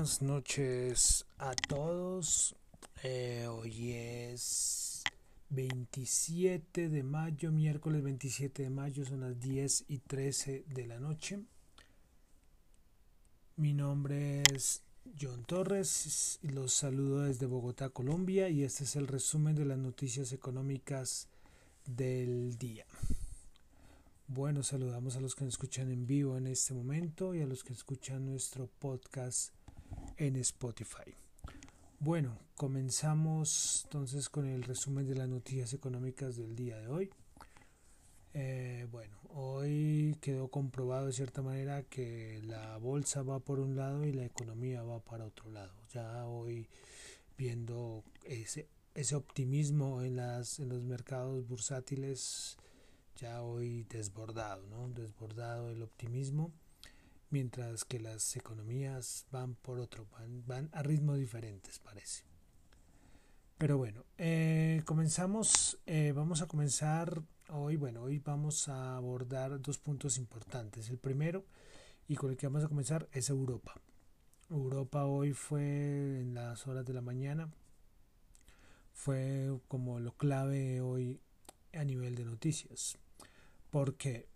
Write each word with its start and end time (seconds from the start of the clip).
buenas 0.00 0.22
noches 0.22 1.26
a 1.36 1.52
todos. 1.52 2.56
Eh, 3.02 3.46
hoy 3.50 3.92
es 3.92 5.04
27 5.50 6.88
de 6.88 7.02
mayo, 7.02 7.52
miércoles 7.52 8.02
27 8.02 8.62
de 8.62 8.70
mayo, 8.70 9.04
son 9.04 9.20
las 9.20 9.38
10 9.38 9.84
y 9.88 9.98
13 9.98 10.64
de 10.68 10.86
la 10.86 10.98
noche. 10.98 11.40
Mi 13.56 13.74
nombre 13.74 14.42
es 14.54 14.80
John 15.20 15.44
Torres 15.44 16.38
los 16.44 16.72
saludo 16.72 17.24
desde 17.24 17.44
Bogotá, 17.44 17.90
Colombia 17.90 18.48
y 18.48 18.64
este 18.64 18.84
es 18.84 18.96
el 18.96 19.06
resumen 19.06 19.54
de 19.54 19.66
las 19.66 19.76
noticias 19.76 20.32
económicas 20.32 21.28
del 21.84 22.56
día. 22.56 22.86
Bueno, 24.28 24.62
saludamos 24.62 25.16
a 25.16 25.20
los 25.20 25.34
que 25.34 25.44
nos 25.44 25.54
escuchan 25.54 25.90
en 25.90 26.06
vivo 26.06 26.38
en 26.38 26.46
este 26.46 26.72
momento 26.72 27.34
y 27.34 27.42
a 27.42 27.46
los 27.46 27.64
que 27.64 27.74
escuchan 27.74 28.24
nuestro 28.24 28.66
podcast 28.78 29.52
en 30.20 30.36
Spotify. 30.36 31.16
Bueno, 31.98 32.38
comenzamos 32.54 33.82
entonces 33.84 34.28
con 34.28 34.46
el 34.46 34.62
resumen 34.62 35.06
de 35.06 35.14
las 35.14 35.28
noticias 35.28 35.72
económicas 35.72 36.36
del 36.36 36.54
día 36.54 36.76
de 36.78 36.88
hoy. 36.88 37.10
Eh, 38.34 38.86
bueno, 38.92 39.16
hoy 39.30 40.16
quedó 40.20 40.48
comprobado 40.48 41.06
de 41.06 41.14
cierta 41.14 41.40
manera 41.40 41.82
que 41.84 42.42
la 42.44 42.76
bolsa 42.76 43.22
va 43.22 43.40
por 43.40 43.60
un 43.60 43.76
lado 43.76 44.04
y 44.04 44.12
la 44.12 44.26
economía 44.26 44.82
va 44.82 45.00
para 45.00 45.24
otro 45.24 45.50
lado. 45.50 45.72
Ya 45.90 46.26
hoy 46.26 46.68
viendo 47.38 48.04
ese, 48.24 48.68
ese 48.94 49.16
optimismo 49.16 50.02
en, 50.02 50.16
las, 50.16 50.58
en 50.60 50.68
los 50.68 50.82
mercados 50.82 51.48
bursátiles 51.48 52.58
ya 53.16 53.42
hoy 53.42 53.84
desbordado, 53.84 54.66
¿no? 54.66 54.90
Desbordado 54.90 55.70
el 55.70 55.82
optimismo, 55.82 56.52
mientras 57.30 57.84
que 57.84 57.98
las 57.98 58.36
economías 58.36 59.26
van 59.30 59.54
por 59.54 59.78
otro, 59.78 60.06
van, 60.46 60.68
a 60.72 60.82
ritmos 60.82 61.18
diferentes, 61.18 61.78
parece. 61.78 62.24
Pero 63.58 63.78
bueno, 63.78 64.04
eh, 64.18 64.82
comenzamos, 64.84 65.78
eh, 65.86 66.12
vamos 66.14 66.42
a 66.42 66.46
comenzar 66.46 67.22
hoy, 67.48 67.76
bueno, 67.76 68.02
hoy 68.02 68.18
vamos 68.18 68.68
a 68.68 68.96
abordar 68.96 69.60
dos 69.60 69.78
puntos 69.78 70.18
importantes. 70.18 70.88
El 70.88 70.98
primero, 70.98 71.44
y 72.08 72.16
con 72.16 72.30
el 72.30 72.36
que 72.36 72.46
vamos 72.46 72.64
a 72.64 72.68
comenzar, 72.68 73.08
es 73.12 73.30
Europa. 73.30 73.74
Europa 74.48 75.04
hoy 75.04 75.32
fue 75.32 76.20
en 76.20 76.34
las 76.34 76.66
horas 76.66 76.84
de 76.84 76.94
la 76.94 77.02
mañana, 77.02 77.50
fue 78.92 79.58
como 79.68 80.00
lo 80.00 80.12
clave 80.16 80.80
hoy 80.80 81.20
a 81.72 81.84
nivel 81.84 82.14
de 82.16 82.24
noticias 82.24 82.98
porque, 83.70 84.26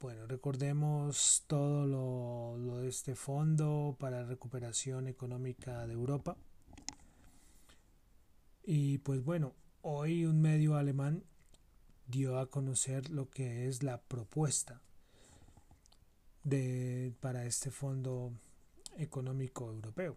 bueno, 0.00 0.26
recordemos 0.26 1.44
todo 1.46 1.86
lo, 1.86 2.80
de 2.80 2.88
este 2.88 3.14
fondo 3.16 3.96
para 3.98 4.24
recuperación 4.24 5.08
económica 5.08 5.86
de 5.86 5.94
Europa. 5.94 6.36
Y 8.64 8.98
pues 8.98 9.24
bueno, 9.24 9.54
hoy 9.82 10.24
un 10.24 10.40
medio 10.40 10.76
alemán 10.76 11.24
dio 12.06 12.38
a 12.38 12.48
conocer 12.48 13.10
lo 13.10 13.28
que 13.28 13.66
es 13.66 13.82
la 13.82 14.00
propuesta 14.00 14.80
de, 16.44 17.12
para 17.20 17.44
este 17.46 17.70
fondo 17.70 18.32
económico 18.98 19.68
europeo. 19.68 20.16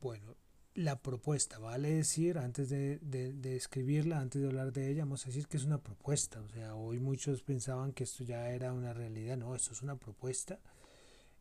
Bueno, 0.00 0.36
la 0.74 1.00
propuesta, 1.02 1.58
vale 1.58 1.90
decir, 1.92 2.38
antes 2.38 2.68
de, 2.68 2.98
de, 3.00 3.56
escribirla, 3.56 4.20
antes 4.20 4.40
de 4.40 4.48
hablar 4.48 4.72
de 4.72 4.90
ella, 4.90 5.04
vamos 5.04 5.24
a 5.24 5.30
decir 5.30 5.48
que 5.48 5.56
es 5.56 5.64
una 5.64 5.78
propuesta. 5.82 6.40
O 6.40 6.48
sea, 6.48 6.74
hoy 6.74 7.00
muchos 7.00 7.42
pensaban 7.42 7.92
que 7.92 8.04
esto 8.04 8.24
ya 8.24 8.50
era 8.50 8.72
una 8.72 8.92
realidad. 8.92 9.36
No, 9.36 9.54
esto 9.54 9.72
es 9.72 9.82
una 9.82 9.96
propuesta 9.96 10.60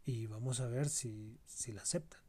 y 0.06 0.26
vamos 0.26 0.60
a 0.60 0.68
ver 0.68 0.90
si, 0.90 1.38
si 1.46 1.72
la 1.72 1.82
aceptan. 1.82 2.20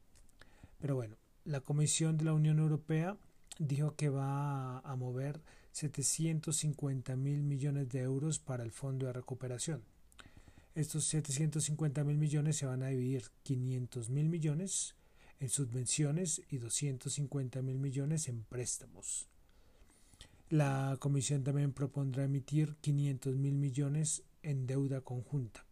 Pero 0.79 0.97
bueno, 0.97 1.17
la 1.45 1.61
Comisión 1.61 2.19
de 2.19 2.25
la 2.25 2.35
Unión 2.35 2.59
Europea 2.59 3.17
dijo 3.59 3.97
que 3.97 4.09
va 4.11 4.81
a 4.81 4.97
mover 4.97 5.41
750 5.73 7.17
mil 7.17 7.43
millones 7.43 7.89
de 7.89 8.01
euros 8.01 8.39
para 8.39 8.65
el 8.65 8.73
Fondo 8.73 9.07
de 9.07 9.13
Recuperación. 9.13 9.83
Estos 10.75 11.05
750 11.07 12.05
mil 12.05 12.19
millones 12.19 12.57
se 12.57 12.67
van 12.67 12.83
a 12.83 12.89
dividir 12.89 13.25
500 13.43 14.11
mil 14.11 14.29
millones 14.29 14.95
en 15.41 15.49
subvenciones 15.49 16.43
y 16.51 16.59
250 16.59 17.63
mil 17.63 17.79
millones 17.79 18.29
en 18.29 18.43
préstamos. 18.43 19.29
La 20.51 20.97
Comisión 20.99 21.45
también 21.45 21.73
propondrá 21.73 22.25
emitir 22.25 22.77
500 22.81 23.37
mil 23.37 23.55
millones 23.55 24.23
en 24.43 24.67
deuda 24.67 25.03
conjunta. 25.03 25.65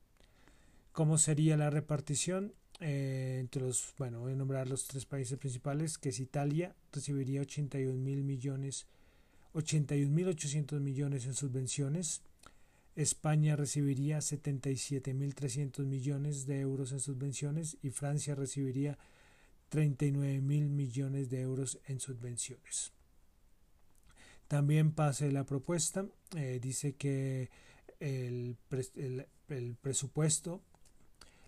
¿Cómo 0.92 1.18
sería 1.18 1.56
la 1.56 1.70
repartición? 1.70 2.52
Eh, 2.80 3.38
entre 3.40 3.62
los, 3.62 3.94
bueno, 3.96 4.20
voy 4.20 4.32
a 4.32 4.36
nombrar 4.36 4.68
los 4.68 4.86
tres 4.86 5.06
países 5.06 5.38
principales, 5.38 5.96
que 5.96 6.10
es 6.10 6.20
Italia, 6.20 6.74
recibiría 6.92 7.40
81 7.40 7.98
mil 7.98 8.22
millones, 8.22 8.86
81 9.54 10.12
mil 10.12 10.28
800 10.28 10.80
millones 10.80 11.24
en 11.24 11.34
subvenciones. 11.34 12.22
España 12.96 13.56
recibiría 13.56 14.20
77 14.20 15.14
mil 15.14 15.34
300 15.34 15.86
millones 15.86 16.46
de 16.46 16.60
euros 16.60 16.92
en 16.92 17.00
subvenciones 17.00 17.78
y 17.82 17.90
Francia 17.90 18.34
recibiría 18.34 18.98
39 19.68 20.40
mil 20.40 20.68
millones 20.68 21.30
de 21.30 21.40
euros 21.40 21.80
en 21.86 22.00
subvenciones. 22.00 22.92
También 24.48 24.92
pase 24.92 25.32
la 25.32 25.44
propuesta, 25.44 26.06
eh, 26.36 26.60
dice 26.62 26.94
que 26.94 27.50
el, 27.98 28.56
el, 29.48 29.76
presupuesto, 29.76 30.62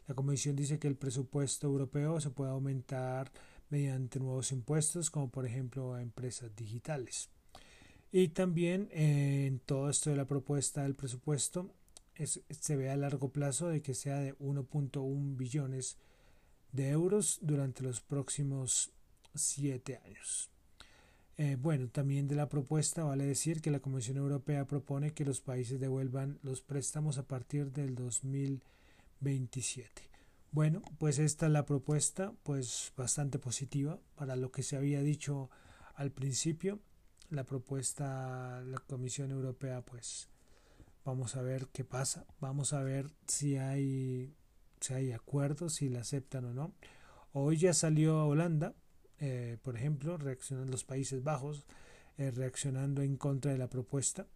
la 0.07 0.15
Comisión 0.15 0.57
dice 0.57 0.79
que 0.79 0.89
el 0.89 0.97
presupuesto 0.97 1.69
europeo 1.69 2.21
se 2.21 2.31
puede 2.31 2.51
aumentar 2.51 3.31
mediante 3.71 4.19
nuevos 4.19 4.51
impuestos, 4.51 5.11
como 5.11 5.31
por 5.31 5.47
ejemplo 5.47 5.95
a 5.95 6.03
empresas 6.03 6.55
digitales. 6.57 7.29
Y 8.11 8.29
también 8.29 8.89
en 8.91 9.61
todo 9.61 9.91
esto 9.91 10.11
de 10.11 10.17
la 10.17 10.25
propuesta 10.25 10.83
del 10.83 10.95
presupuesto 10.95 11.71
se 12.27 12.77
ve 12.77 12.91
a 12.91 12.97
largo 12.97 13.31
plazo 13.31 13.69
de 13.69 13.83
que 13.83 13.95
sea 13.95 14.19
de 14.19 14.37
1.1 14.39 15.37
billones 15.37 15.99
de 16.73 16.91
euros 16.91 17.39
durante 17.43 17.83
los 17.83 18.01
próximos 18.01 18.93
siete 19.35 20.01
años. 20.05 20.51
Eh, 21.37 21.57
bueno, 21.57 21.89
también 21.89 22.27
de 22.27 22.35
la 22.35 22.49
propuesta 22.49 23.05
vale 23.05 23.25
decir 23.25 23.61
que 23.61 23.71
la 23.71 23.79
Comisión 23.79 24.17
Europea 24.17 24.67
propone 24.67 25.13
que 25.13 25.25
los 25.25 25.41
países 25.41 25.79
devuelvan 25.79 26.41
los 26.43 26.63
préstamos 26.63 27.17
a 27.17 27.29
partir 27.29 27.71
del 27.71 27.95
2027. 27.95 30.11
Bueno, 30.51 30.83
pues 30.99 31.21
esta 31.21 31.47
es 31.47 31.53
la 31.53 31.65
propuesta, 31.65 32.33
pues 32.43 32.93
bastante 32.97 33.39
positiva 33.39 34.01
para 34.17 34.35
lo 34.35 34.51
que 34.51 34.65
se 34.65 34.77
había 34.77 35.01
dicho 35.01 35.49
al 35.95 36.11
principio. 36.11 36.81
La 37.31 37.45
propuesta, 37.45 38.61
la 38.63 38.79
Comisión 38.79 39.31
Europea, 39.31 39.83
pues 39.83 40.29
vamos 41.05 41.37
a 41.37 41.43
ver 41.43 41.69
qué 41.69 41.85
pasa, 41.85 42.27
vamos 42.41 42.73
a 42.73 42.83
ver 42.83 43.13
si 43.27 43.59
hay 43.59 44.35
si 44.81 44.95
hay 44.95 45.13
acuerdos, 45.13 45.75
si 45.75 45.89
la 45.89 46.01
aceptan 46.01 46.45
o 46.47 46.55
no. 46.55 46.73
Hoy 47.33 47.57
ya 47.57 47.75
salió 47.75 48.27
Holanda, 48.27 48.75
eh, 49.21 49.59
por 49.63 49.77
ejemplo, 49.77 50.17
reaccionando 50.17 50.73
los 50.73 50.85
Países 50.85 51.23
Bajos, 51.23 51.67
eh, 52.17 52.31
reaccionando 52.31 53.03
en 53.03 53.17
contra 53.17 53.53
de 53.53 53.59
la 53.59 53.69
propuesta. 53.69 54.27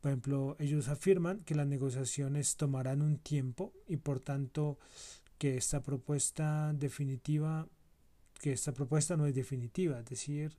Por 0.00 0.10
ejemplo, 0.10 0.56
ellos 0.58 0.88
afirman 0.88 1.40
que 1.40 1.54
las 1.54 1.66
negociaciones 1.66 2.56
tomarán 2.56 3.02
un 3.02 3.18
tiempo 3.18 3.72
y 3.88 3.96
por 3.96 4.20
tanto 4.20 4.78
que 5.38 5.56
esta 5.56 5.82
propuesta 5.82 6.72
definitiva, 6.72 7.68
que 8.40 8.52
esta 8.52 8.72
propuesta 8.72 9.16
no 9.16 9.26
es 9.26 9.34
definitiva, 9.34 9.98
es 9.98 10.06
decir, 10.06 10.56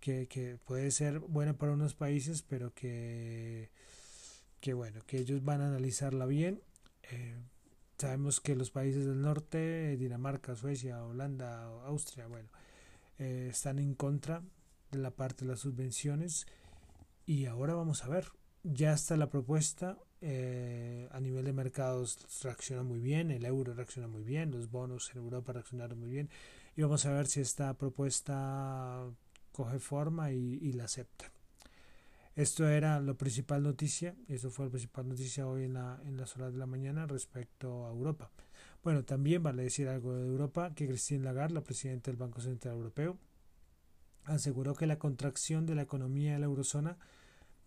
que, 0.00 0.26
que 0.26 0.58
puede 0.64 0.90
ser 0.90 1.20
buena 1.20 1.56
para 1.56 1.72
unos 1.72 1.94
países, 1.94 2.42
pero 2.42 2.72
que, 2.74 3.70
que 4.60 4.74
bueno, 4.74 5.02
que 5.06 5.18
ellos 5.18 5.44
van 5.44 5.60
a 5.60 5.68
analizarla 5.68 6.26
bien. 6.26 6.60
Eh, 7.10 7.36
Sabemos 7.98 8.40
que 8.40 8.54
los 8.54 8.70
países 8.70 9.06
del 9.06 9.20
norte, 9.20 9.96
Dinamarca, 9.96 10.54
Suecia, 10.54 11.04
Holanda, 11.04 11.64
Austria, 11.84 12.28
bueno, 12.28 12.48
eh, 13.18 13.48
están 13.50 13.80
en 13.80 13.94
contra 13.94 14.40
de 14.92 14.98
la 14.98 15.10
parte 15.10 15.44
de 15.44 15.50
las 15.50 15.60
subvenciones. 15.60 16.46
Y 17.26 17.46
ahora 17.46 17.74
vamos 17.74 18.04
a 18.04 18.08
ver, 18.08 18.26
ya 18.62 18.92
está 18.92 19.16
la 19.16 19.30
propuesta 19.30 19.98
eh, 20.20 21.08
a 21.10 21.20
nivel 21.20 21.44
de 21.44 21.52
mercados 21.52 22.18
reacciona 22.42 22.84
muy 22.84 23.00
bien, 23.00 23.32
el 23.32 23.44
euro 23.44 23.74
reacciona 23.74 24.06
muy 24.06 24.22
bien, 24.22 24.52
los 24.52 24.70
bonos 24.70 25.10
en 25.12 25.18
Europa 25.18 25.52
reaccionaron 25.52 25.98
muy 25.98 26.08
bien. 26.08 26.30
Y 26.76 26.82
vamos 26.82 27.04
a 27.04 27.10
ver 27.10 27.26
si 27.26 27.40
esta 27.40 27.74
propuesta 27.74 29.10
coge 29.50 29.80
forma 29.80 30.30
y, 30.30 30.58
y 30.62 30.72
la 30.72 30.84
aceptan. 30.84 31.37
Esto 32.38 32.68
era 32.68 33.00
la 33.00 33.14
principal 33.14 33.64
noticia, 33.64 34.14
eso 34.28 34.48
fue 34.48 34.66
la 34.66 34.70
principal 34.70 35.08
noticia 35.08 35.48
hoy 35.48 35.64
en, 35.64 35.74
la, 35.74 36.00
en 36.04 36.16
las 36.16 36.36
horas 36.36 36.52
de 36.52 36.58
la 36.60 36.66
mañana 36.66 37.04
respecto 37.04 37.84
a 37.84 37.90
Europa. 37.90 38.30
Bueno, 38.84 39.04
también 39.04 39.42
vale 39.42 39.64
decir 39.64 39.88
algo 39.88 40.14
de 40.14 40.24
Europa, 40.24 40.72
que 40.72 40.86
Christine 40.86 41.24
Lagarde, 41.24 41.54
la 41.54 41.64
presidenta 41.64 42.12
del 42.12 42.16
Banco 42.16 42.40
Central 42.40 42.76
Europeo, 42.76 43.18
aseguró 44.22 44.76
que 44.76 44.86
la 44.86 45.00
contracción 45.00 45.66
de 45.66 45.74
la 45.74 45.82
economía 45.82 46.34
de 46.34 46.38
la 46.38 46.46
eurozona 46.46 46.96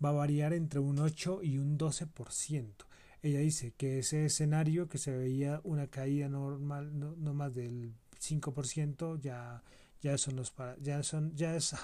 va 0.01 0.07
a 0.07 0.13
variar 0.13 0.53
entre 0.53 0.79
un 0.79 0.99
8 0.99 1.41
y 1.43 1.57
un 1.57 1.77
12%. 1.77 2.85
Ella 3.23 3.39
dice 3.39 3.73
que 3.75 3.99
ese 3.99 4.23
escenario 4.23 4.87
que 4.87 4.99
se 4.99 5.11
veía 5.11 5.59
una 5.65 5.87
caída 5.87 6.29
normal, 6.29 6.97
no, 6.97 7.13
no 7.17 7.33
más 7.33 7.53
del 7.53 7.93
5% 8.21 9.19
ya, 9.19 9.63
ya, 9.99 10.17
son 10.17 10.37
los 10.37 10.49
para, 10.49 10.77
ya, 10.79 11.03
son, 11.03 11.35
ya, 11.35 11.57
es, 11.57 11.75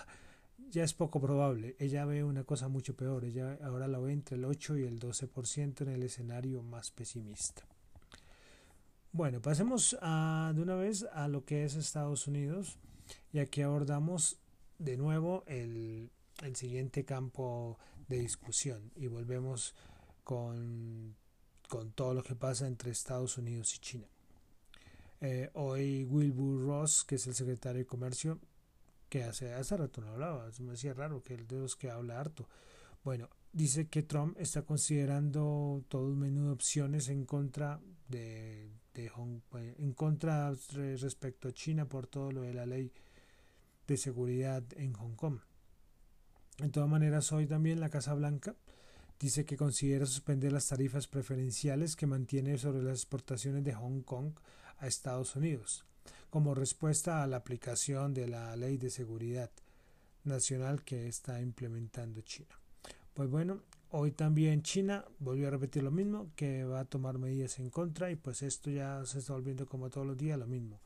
ya 0.57 0.83
es 0.83 0.93
poco 0.93 1.19
probable. 1.21 1.75
Ella 1.79 2.05
ve 2.05 2.23
una 2.23 2.43
cosa 2.43 2.67
mucho 2.67 2.95
peor. 2.95 3.25
Ella 3.25 3.57
ahora 3.63 3.87
la 3.87 3.99
ve 3.99 4.13
entre 4.13 4.37
el 4.37 4.45
8 4.45 4.77
y 4.77 4.83
el 4.83 4.99
12% 4.99 5.81
en 5.81 5.89
el 5.89 6.03
escenario 6.03 6.63
más 6.63 6.91
pesimista. 6.91 7.65
Bueno, 9.11 9.41
pasemos 9.41 9.97
a, 10.01 10.51
de 10.55 10.61
una 10.61 10.75
vez 10.75 11.05
a 11.13 11.27
lo 11.27 11.45
que 11.45 11.63
es 11.63 11.75
Estados 11.75 12.27
Unidos 12.27 12.77
y 13.31 13.39
aquí 13.39 13.61
abordamos 13.61 14.37
de 14.77 14.97
nuevo 14.97 15.43
el, 15.47 16.11
el 16.43 16.55
siguiente 16.55 17.05
campo 17.05 17.79
de 18.07 18.19
discusión 18.19 18.91
y 18.95 19.07
volvemos 19.07 19.73
con, 20.23 21.15
con 21.67 21.91
todo 21.93 22.13
lo 22.13 22.23
que 22.23 22.35
pasa 22.35 22.67
entre 22.67 22.91
Estados 22.91 23.37
Unidos 23.37 23.73
y 23.75 23.79
China. 23.79 24.07
Eh, 25.21 25.49
hoy 25.53 26.03
Wilbur 26.03 26.65
Ross, 26.65 27.03
que 27.03 27.15
es 27.15 27.25
el 27.27 27.33
secretario 27.33 27.79
de 27.79 27.87
Comercio, 27.87 28.39
que 29.09 29.23
hace, 29.23 29.53
hace 29.53 29.77
rato 29.77 30.01
no 30.01 30.11
hablaba, 30.11 30.49
me 30.59 30.71
decía 30.71 30.93
raro 30.93 31.23
que 31.23 31.33
el 31.33 31.47
de 31.47 31.59
los 31.59 31.75
que 31.75 31.89
habla 31.89 32.19
harto. 32.19 32.47
Bueno, 33.03 33.29
dice 33.53 33.87
que 33.87 34.03
Trump 34.03 34.37
está 34.39 34.63
considerando 34.63 35.83
todo 35.87 36.07
un 36.07 36.19
menú 36.19 36.45
de 36.45 36.51
opciones 36.51 37.09
en 37.09 37.25
contra 37.25 37.79
de, 38.07 38.69
de 38.93 39.09
Hong, 39.09 39.41
en 39.53 39.93
contra 39.93 40.53
respecto 40.73 41.47
a 41.47 41.53
China 41.53 41.87
por 41.87 42.07
todo 42.07 42.31
lo 42.31 42.41
de 42.41 42.53
la 42.53 42.65
ley 42.65 42.91
de 43.87 43.97
seguridad 43.97 44.63
en 44.75 44.93
Hong 44.93 45.15
Kong. 45.15 45.39
De 46.57 46.69
todas 46.69 46.89
maneras, 46.89 47.31
hoy 47.31 47.47
también 47.47 47.79
la 47.79 47.89
Casa 47.89 48.13
Blanca 48.13 48.55
dice 49.19 49.45
que 49.45 49.57
considera 49.57 50.05
suspender 50.05 50.51
las 50.51 50.67
tarifas 50.67 51.07
preferenciales 51.07 51.95
que 51.95 52.07
mantiene 52.07 52.57
sobre 52.57 52.83
las 52.83 52.99
exportaciones 52.99 53.63
de 53.63 53.73
Hong 53.73 54.01
Kong 54.01 54.33
a 54.79 54.87
Estados 54.87 55.35
Unidos, 55.35 55.85
como 56.29 56.53
respuesta 56.53 57.23
a 57.23 57.27
la 57.27 57.37
aplicación 57.37 58.13
de 58.13 58.27
la 58.27 58.55
ley 58.55 58.77
de 58.77 58.89
seguridad 58.89 59.49
nacional 60.23 60.83
que 60.83 61.07
está 61.07 61.41
implementando 61.41 62.21
China. 62.21 62.59
Pues 63.13 63.29
bueno, 63.29 63.61
hoy 63.89 64.11
también 64.11 64.61
China 64.61 65.05
volvió 65.19 65.47
a 65.47 65.51
repetir 65.51 65.83
lo 65.83 65.91
mismo, 65.91 66.29
que 66.35 66.65
va 66.65 66.81
a 66.81 66.85
tomar 66.85 67.17
medidas 67.17 67.57
en 67.59 67.69
contra 67.69 68.11
y 68.11 68.15
pues 68.15 68.43
esto 68.43 68.69
ya 68.69 69.03
se 69.05 69.19
está 69.19 69.33
volviendo 69.33 69.65
como 69.65 69.89
todos 69.89 70.05
los 70.05 70.17
días 70.17 70.37
lo 70.37 70.45
mismo. 70.45 70.79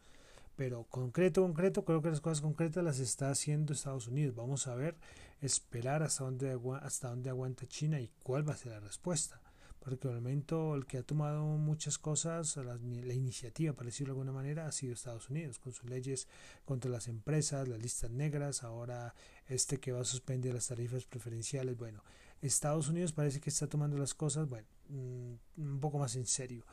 Pero 0.56 0.84
concreto, 0.84 1.42
concreto, 1.42 1.84
creo 1.84 2.02
que 2.02 2.10
las 2.10 2.22
cosas 2.22 2.42
concretas 2.42 2.84
las 2.84 3.00
está 3.00 3.32
haciendo 3.32 3.74
Estados 3.74 4.08
Unidos. 4.08 4.36
Vamos 4.36 4.68
a 4.68 4.76
ver, 4.76 4.96
esperar 5.42 6.04
hasta 6.04 6.24
dónde, 6.24 6.58
hasta 6.82 7.10
dónde 7.10 7.30
aguanta 7.30 7.68
China 7.68 8.00
y 8.00 8.12
cuál 8.22 8.48
va 8.48 8.54
a 8.54 8.58
ser 8.58 8.74
la 8.74 8.80
respuesta. 8.80 9.41
Porque 9.84 10.08
el 10.08 10.16
momento 10.16 10.76
el 10.76 10.86
que 10.86 11.00
ha 11.00 11.04
tomado 11.04 11.44
muchas 11.44 11.98
cosas, 11.98 12.56
la, 12.58 12.78
la 12.78 13.14
iniciativa, 13.14 13.74
para 13.74 13.88
decirlo 13.88 14.14
de 14.14 14.20
alguna 14.20 14.32
manera, 14.32 14.68
ha 14.68 14.72
sido 14.72 14.94
Estados 14.94 15.30
Unidos, 15.30 15.58
con 15.58 15.74
sus 15.74 15.90
leyes 15.90 16.28
contra 16.66 16.92
las 16.92 17.08
empresas, 17.08 17.68
las 17.68 17.82
listas 17.82 18.12
negras, 18.12 18.64
ahora 18.64 19.16
este 19.48 19.80
que 19.80 19.92
va 19.92 20.02
a 20.02 20.06
suspender 20.06 20.54
las 20.54 20.68
tarifas 20.68 21.06
preferenciales. 21.06 21.78
Bueno, 21.78 22.04
Estados 22.42 22.90
Unidos 22.90 23.12
parece 23.12 23.40
que 23.40 23.50
está 23.50 23.68
tomando 23.68 23.98
las 23.98 24.14
cosas, 24.14 24.48
bueno, 24.48 24.68
mm, 24.90 25.34
un 25.58 25.80
poco 25.80 25.98
más 25.98 26.16
en 26.16 26.28
serio 26.28 26.64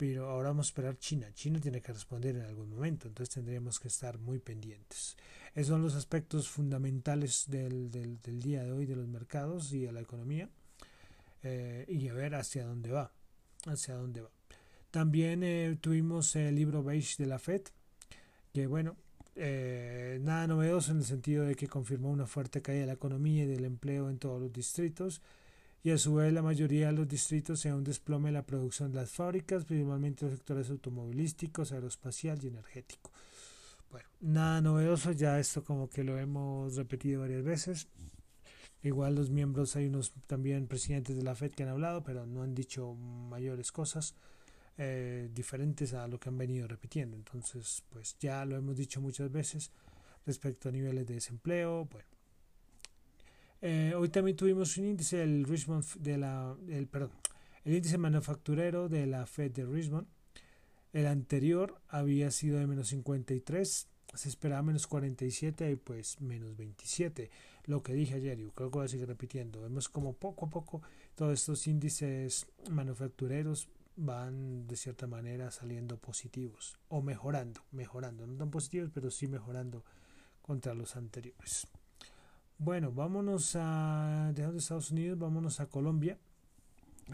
pero 0.00 0.30
ahora 0.30 0.48
vamos 0.48 0.68
a 0.68 0.70
esperar 0.70 0.96
China. 0.96 1.30
China 1.34 1.60
tiene 1.60 1.82
que 1.82 1.92
responder 1.92 2.34
en 2.34 2.46
algún 2.46 2.70
momento, 2.70 3.06
entonces 3.06 3.34
tendremos 3.34 3.78
que 3.78 3.88
estar 3.88 4.18
muy 4.18 4.38
pendientes. 4.38 5.14
Esos 5.54 5.68
son 5.68 5.82
los 5.82 5.94
aspectos 5.94 6.48
fundamentales 6.48 7.44
del, 7.48 7.90
del, 7.90 8.40
día 8.40 8.64
de 8.64 8.72
hoy 8.72 8.86
de 8.86 8.96
los 8.96 9.06
mercados 9.08 9.74
y 9.74 9.80
de 9.80 9.92
la 9.92 10.00
economía 10.00 10.48
eh, 11.42 11.84
y 11.88 12.08
a 12.08 12.14
ver 12.14 12.34
hacia 12.34 12.64
dónde 12.64 12.90
va, 12.90 13.12
hacia 13.66 13.94
dónde 13.94 14.22
va. 14.22 14.30
También 14.90 15.42
eh, 15.42 15.78
tuvimos 15.80 16.34
el 16.36 16.54
libro 16.54 16.82
beige 16.82 17.22
de 17.22 17.26
la 17.26 17.38
Fed, 17.38 17.62
que 18.52 18.66
bueno, 18.66 18.96
eh, 19.36 20.18
nada 20.22 20.46
novedoso 20.46 20.92
en 20.92 20.98
el 20.98 21.04
sentido 21.04 21.44
de 21.44 21.54
que 21.54 21.68
confirmó 21.68 22.10
una 22.10 22.26
fuerte 22.26 22.60
caída 22.62 22.80
de 22.80 22.86
la 22.86 22.92
economía 22.94 23.44
y 23.44 23.46
del 23.46 23.64
empleo 23.64 24.10
en 24.10 24.18
todos 24.18 24.40
los 24.40 24.52
distritos 24.52 25.22
y 25.82 25.90
a 25.90 25.98
su 25.98 26.14
vez 26.14 26.32
la 26.32 26.42
mayoría 26.42 26.88
de 26.88 26.92
los 26.92 27.08
distritos 27.08 27.60
sea 27.60 27.74
un 27.74 27.84
desplome 27.84 28.28
de 28.28 28.34
la 28.34 28.44
producción 28.44 28.90
de 28.90 28.98
las 28.98 29.10
fábricas, 29.10 29.64
principalmente 29.64 30.26
los 30.26 30.34
sectores 30.34 30.68
automovilísticos, 30.68 31.72
aeroespacial 31.72 32.38
y 32.42 32.48
energético. 32.48 33.10
Bueno, 33.90 34.08
nada 34.20 34.60
novedoso, 34.60 35.12
ya 35.12 35.38
esto 35.40 35.64
como 35.64 35.88
que 35.88 36.04
lo 36.04 36.18
hemos 36.18 36.76
repetido 36.76 37.22
varias 37.22 37.42
veces. 37.42 37.88
Igual 38.82 39.14
los 39.14 39.30
miembros, 39.30 39.76
hay 39.76 39.86
unos 39.86 40.12
también 40.26 40.66
presidentes 40.66 41.16
de 41.16 41.22
la 41.22 41.34
FED 41.34 41.52
que 41.52 41.64
han 41.64 41.68
hablado, 41.68 42.02
pero 42.02 42.26
no 42.26 42.42
han 42.42 42.54
dicho 42.54 42.94
mayores 42.94 43.72
cosas 43.72 44.14
eh, 44.78 45.28
diferentes 45.34 45.92
a 45.92 46.08
lo 46.08 46.18
que 46.18 46.30
han 46.30 46.38
venido 46.38 46.66
repitiendo. 46.66 47.16
Entonces, 47.16 47.84
pues 47.90 48.16
ya 48.18 48.44
lo 48.46 48.56
hemos 48.56 48.76
dicho 48.76 49.00
muchas 49.02 49.30
veces 49.30 49.70
respecto 50.24 50.70
a 50.70 50.72
niveles 50.72 51.06
de 51.06 51.14
desempleo. 51.14 51.86
Bueno, 51.90 52.08
eh, 53.60 53.92
hoy 53.94 54.08
también 54.08 54.36
tuvimos 54.38 54.76
un 54.78 54.86
índice, 54.86 55.22
el 55.22 55.44
Richmond 55.44 55.84
de 55.98 56.16
la, 56.16 56.56
el, 56.68 56.86
perdón, 56.86 57.10
el 57.64 57.74
índice 57.74 57.98
manufacturero 57.98 58.88
de 58.88 59.06
la 59.06 59.26
Fed 59.26 59.50
de 59.52 59.66
Richmond. 59.66 60.06
El 60.94 61.06
anterior 61.06 61.80
había 61.88 62.30
sido 62.30 62.58
de 62.58 62.66
menos 62.66 62.88
53, 62.88 63.86
se 64.14 64.28
esperaba 64.28 64.62
menos 64.62 64.86
47 64.86 65.70
y 65.70 65.76
pues 65.76 66.20
menos 66.20 66.56
27. 66.56 67.30
Lo 67.70 67.84
que 67.84 67.92
dije 67.94 68.16
ayer, 68.16 68.40
y 68.40 68.50
creo 68.50 68.68
que 68.68 68.78
voy 68.78 68.86
a 68.86 68.88
seguir 68.88 69.06
repitiendo. 69.06 69.60
Vemos 69.60 69.88
como 69.88 70.12
poco 70.12 70.46
a 70.46 70.50
poco 70.50 70.82
todos 71.14 71.34
estos 71.34 71.68
índices 71.68 72.48
manufactureros 72.68 73.68
van 73.94 74.66
de 74.66 74.74
cierta 74.74 75.06
manera 75.06 75.52
saliendo 75.52 75.96
positivos 75.96 76.76
o 76.88 77.00
mejorando, 77.00 77.60
mejorando, 77.70 78.26
no 78.26 78.36
tan 78.36 78.50
positivos, 78.50 78.90
pero 78.92 79.08
sí 79.12 79.28
mejorando 79.28 79.84
contra 80.42 80.74
los 80.74 80.96
anteriores. 80.96 81.68
Bueno, 82.58 82.90
vámonos 82.90 83.54
a, 83.54 84.32
dejando 84.34 84.58
Estados 84.58 84.90
Unidos, 84.90 85.16
vámonos 85.20 85.60
a 85.60 85.66
Colombia. 85.66 86.18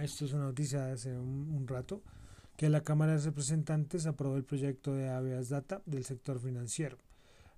Esto 0.01 0.25
es 0.25 0.33
una 0.33 0.45
noticia 0.45 0.87
de 0.87 0.93
hace 0.93 1.19
un, 1.19 1.69
rato, 1.69 2.01
que 2.57 2.71
la 2.71 2.81
Cámara 2.81 3.13
de 3.13 3.19
Representantes 3.19 4.07
aprobó 4.07 4.37
el 4.37 4.45
proyecto 4.45 4.95
de 4.95 5.11
Avias 5.11 5.51
Data 5.51 5.83
del 5.85 6.07
sector 6.07 6.41
financiero. 6.41 6.97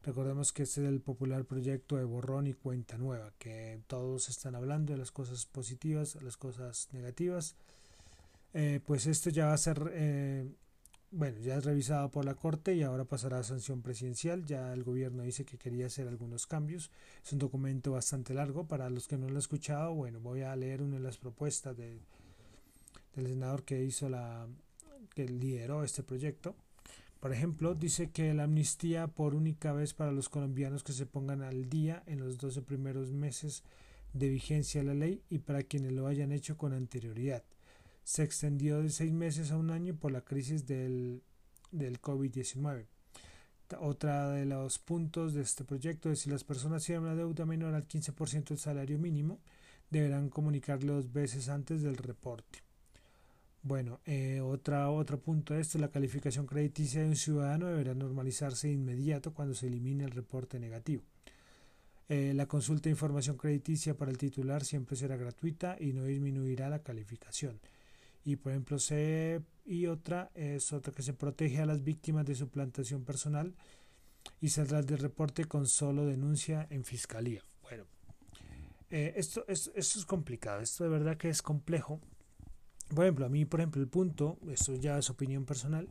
Recordemos 0.04 0.52
que 0.52 0.62
este 0.62 0.82
es 0.82 0.88
el 0.88 1.00
popular 1.00 1.44
proyecto 1.44 1.96
de 1.96 2.04
borrón 2.04 2.46
y 2.46 2.54
cuenta 2.54 2.96
nueva, 2.96 3.32
que 3.38 3.80
todos 3.86 4.28
están 4.28 4.54
hablando 4.54 4.92
de 4.92 4.98
las 4.98 5.10
cosas 5.10 5.46
positivas, 5.46 6.16
las 6.22 6.36
cosas 6.36 6.88
negativas. 6.92 7.56
Eh, 8.54 8.80
pues 8.86 9.06
esto 9.06 9.30
ya 9.30 9.46
va 9.46 9.52
a 9.52 9.58
ser 9.58 9.90
eh, 9.92 10.48
bueno, 11.10 11.38
ya 11.40 11.56
es 11.56 11.64
revisado 11.64 12.10
por 12.10 12.26
la 12.26 12.34
Corte 12.34 12.74
y 12.74 12.82
ahora 12.82 13.04
pasará 13.04 13.38
a 13.38 13.42
sanción 13.42 13.80
presidencial. 13.80 14.44
Ya 14.44 14.72
el 14.74 14.84
gobierno 14.84 15.22
dice 15.22 15.44
que 15.44 15.56
quería 15.56 15.86
hacer 15.86 16.06
algunos 16.06 16.46
cambios. 16.46 16.90
Es 17.24 17.32
un 17.32 17.38
documento 17.38 17.92
bastante 17.92 18.34
largo. 18.34 18.66
Para 18.66 18.90
los 18.90 19.08
que 19.08 19.16
no 19.16 19.26
lo 19.26 19.32
han 19.32 19.38
escuchado, 19.38 19.94
bueno, 19.94 20.20
voy 20.20 20.42
a 20.42 20.54
leer 20.54 20.82
una 20.82 20.96
de 20.96 21.02
las 21.02 21.16
propuestas 21.16 21.76
de, 21.76 21.98
del 23.16 23.26
senador 23.26 23.64
que 23.64 23.82
hizo 23.82 24.10
la 24.10 24.46
que 25.14 25.26
lideró 25.26 25.82
este 25.82 26.02
proyecto. 26.02 26.54
Por 27.20 27.32
ejemplo, 27.32 27.74
dice 27.74 28.10
que 28.10 28.32
la 28.34 28.44
amnistía 28.44 29.08
por 29.08 29.34
única 29.34 29.72
vez 29.72 29.94
para 29.94 30.12
los 30.12 30.28
colombianos 30.28 30.84
que 30.84 30.92
se 30.92 31.06
pongan 31.06 31.42
al 31.42 31.68
día 31.68 32.02
en 32.06 32.20
los 32.20 32.38
12 32.38 32.62
primeros 32.62 33.10
meses 33.10 33.64
de 34.12 34.28
vigencia 34.28 34.80
de 34.80 34.86
la 34.86 34.94
ley 34.94 35.22
y 35.28 35.38
para 35.38 35.62
quienes 35.62 35.92
lo 35.92 36.06
hayan 36.06 36.32
hecho 36.32 36.56
con 36.56 36.72
anterioridad 36.72 37.42
se 38.08 38.22
extendió 38.22 38.80
de 38.80 38.88
seis 38.88 39.12
meses 39.12 39.50
a 39.50 39.58
un 39.58 39.70
año 39.70 39.94
por 39.94 40.10
la 40.10 40.22
crisis 40.22 40.66
del, 40.66 41.22
del 41.72 42.00
COVID-19. 42.00 42.86
Otra 43.80 44.30
de 44.30 44.46
los 44.46 44.78
puntos 44.78 45.34
de 45.34 45.42
este 45.42 45.62
proyecto 45.62 46.10
es 46.10 46.20
si 46.20 46.30
las 46.30 46.42
personas 46.42 46.82
tienen 46.86 47.04
una 47.04 47.14
deuda 47.14 47.44
menor 47.44 47.74
al 47.74 47.86
15% 47.86 48.48
del 48.48 48.58
salario 48.58 48.98
mínimo, 48.98 49.40
deberán 49.90 50.30
comunicarlo 50.30 50.94
dos 50.94 51.12
veces 51.12 51.50
antes 51.50 51.82
del 51.82 51.98
reporte. 51.98 52.60
Bueno, 53.68 54.00
eh, 54.06 54.40
otra, 54.40 54.88
otro 54.88 55.20
punto 55.20 55.52
de 55.52 55.60
esto, 55.60 55.76
la 55.78 55.90
calificación 55.90 56.46
crediticia 56.46 57.02
de 57.02 57.08
un 57.08 57.16
ciudadano 57.16 57.66
deberá 57.66 57.92
normalizarse 57.92 58.68
de 58.68 58.72
inmediato 58.72 59.34
cuando 59.34 59.52
se 59.52 59.66
elimine 59.66 60.04
el 60.04 60.10
reporte 60.10 60.58
negativo. 60.58 61.02
Eh, 62.08 62.32
la 62.34 62.46
consulta 62.46 62.84
de 62.84 62.92
información 62.92 63.36
crediticia 63.36 63.94
para 63.94 64.10
el 64.10 64.16
titular 64.16 64.64
siempre 64.64 64.96
será 64.96 65.18
gratuita 65.18 65.76
y 65.78 65.92
no 65.92 66.04
disminuirá 66.04 66.70
la 66.70 66.78
calificación 66.78 67.60
y 68.24 68.36
por 68.36 68.52
ejemplo 68.52 68.78
se 68.78 69.42
y 69.66 69.86
otra 69.86 70.30
es 70.34 70.72
otra 70.72 70.94
que 70.94 71.02
se 71.02 71.12
protege 71.12 71.60
a 71.60 71.66
las 71.66 71.84
víctimas 71.84 72.24
de 72.24 72.36
suplantación 72.36 73.04
personal 73.04 73.54
y 74.40 74.48
saldrá 74.48 74.80
del 74.80 74.98
reporte 74.98 75.44
con 75.44 75.66
solo 75.66 76.06
denuncia 76.06 76.66
en 76.70 76.84
fiscalía. 76.84 77.44
Bueno, 77.62 77.84
eh, 78.88 79.12
esto, 79.16 79.44
es, 79.46 79.70
esto 79.74 79.98
es 79.98 80.06
complicado, 80.06 80.62
esto 80.62 80.84
de 80.84 80.90
verdad 80.90 81.18
que 81.18 81.28
es 81.28 81.42
complejo. 81.42 82.00
Por 82.94 83.04
ejemplo, 83.04 83.26
a 83.26 83.28
mí, 83.28 83.44
por 83.44 83.60
ejemplo, 83.60 83.82
el 83.82 83.88
punto, 83.88 84.38
esto 84.48 84.74
ya 84.74 84.98
es 84.98 85.10
opinión 85.10 85.44
personal, 85.44 85.88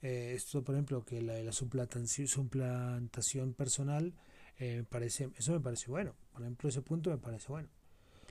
eh, 0.00 0.32
esto, 0.34 0.62
por 0.62 0.74
ejemplo, 0.74 1.04
que 1.04 1.20
la, 1.20 1.42
la 1.42 1.52
suplantación, 1.52 2.28
suplantación 2.28 3.52
personal, 3.52 4.14
eh, 4.58 4.84
parece, 4.88 5.30
eso 5.36 5.52
me 5.52 5.60
parece 5.60 5.90
bueno. 5.90 6.14
Por 6.32 6.42
ejemplo, 6.42 6.68
ese 6.68 6.82
punto 6.82 7.10
me 7.10 7.18
parece 7.18 7.46
bueno 7.48 7.68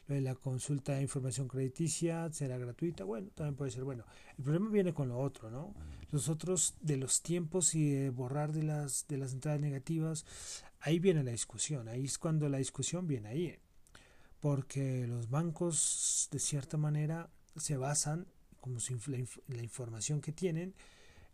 Lo 0.08 0.16
de 0.16 0.22
la 0.22 0.36
consulta 0.36 0.94
de 0.94 1.02
información 1.02 1.48
crediticia 1.48 2.32
será 2.32 2.58
gratuita. 2.58 3.04
Bueno, 3.04 3.30
también 3.34 3.56
puede 3.56 3.72
ser 3.72 3.84
bueno. 3.84 4.04
El 4.38 4.44
problema 4.44 4.70
viene 4.70 4.94
con 4.94 5.10
lo 5.10 5.20
otro, 5.20 5.50
¿no? 5.50 5.74
Los 6.12 6.30
otros 6.30 6.76
de 6.82 6.98
los 6.98 7.22
tiempos 7.22 7.76
y 7.76 7.90
de 7.90 8.10
borrar 8.10 8.52
de 8.52 8.64
las, 8.64 9.08
de 9.08 9.18
las 9.18 9.34
entradas 9.34 9.60
negativas, 9.62 10.26
ahí 10.80 11.00
viene 11.00 11.24
la 11.24 11.32
discusión. 11.32 11.88
Ahí 11.88 12.06
es 12.06 12.18
cuando 12.18 12.50
la 12.50 12.58
discusión 12.58 13.08
viene 13.08 13.30
ahí. 13.30 13.56
Porque 14.40 15.08
los 15.08 15.30
bancos, 15.30 16.28
de 16.32 16.40
cierta 16.40 16.78
manera, 16.78 17.30
se 17.58 17.78
basan, 17.78 18.28
como 18.60 18.80
si 18.80 18.96
la, 19.08 19.62
información 19.62 20.22
que 20.22 20.32
tienen, 20.32 20.74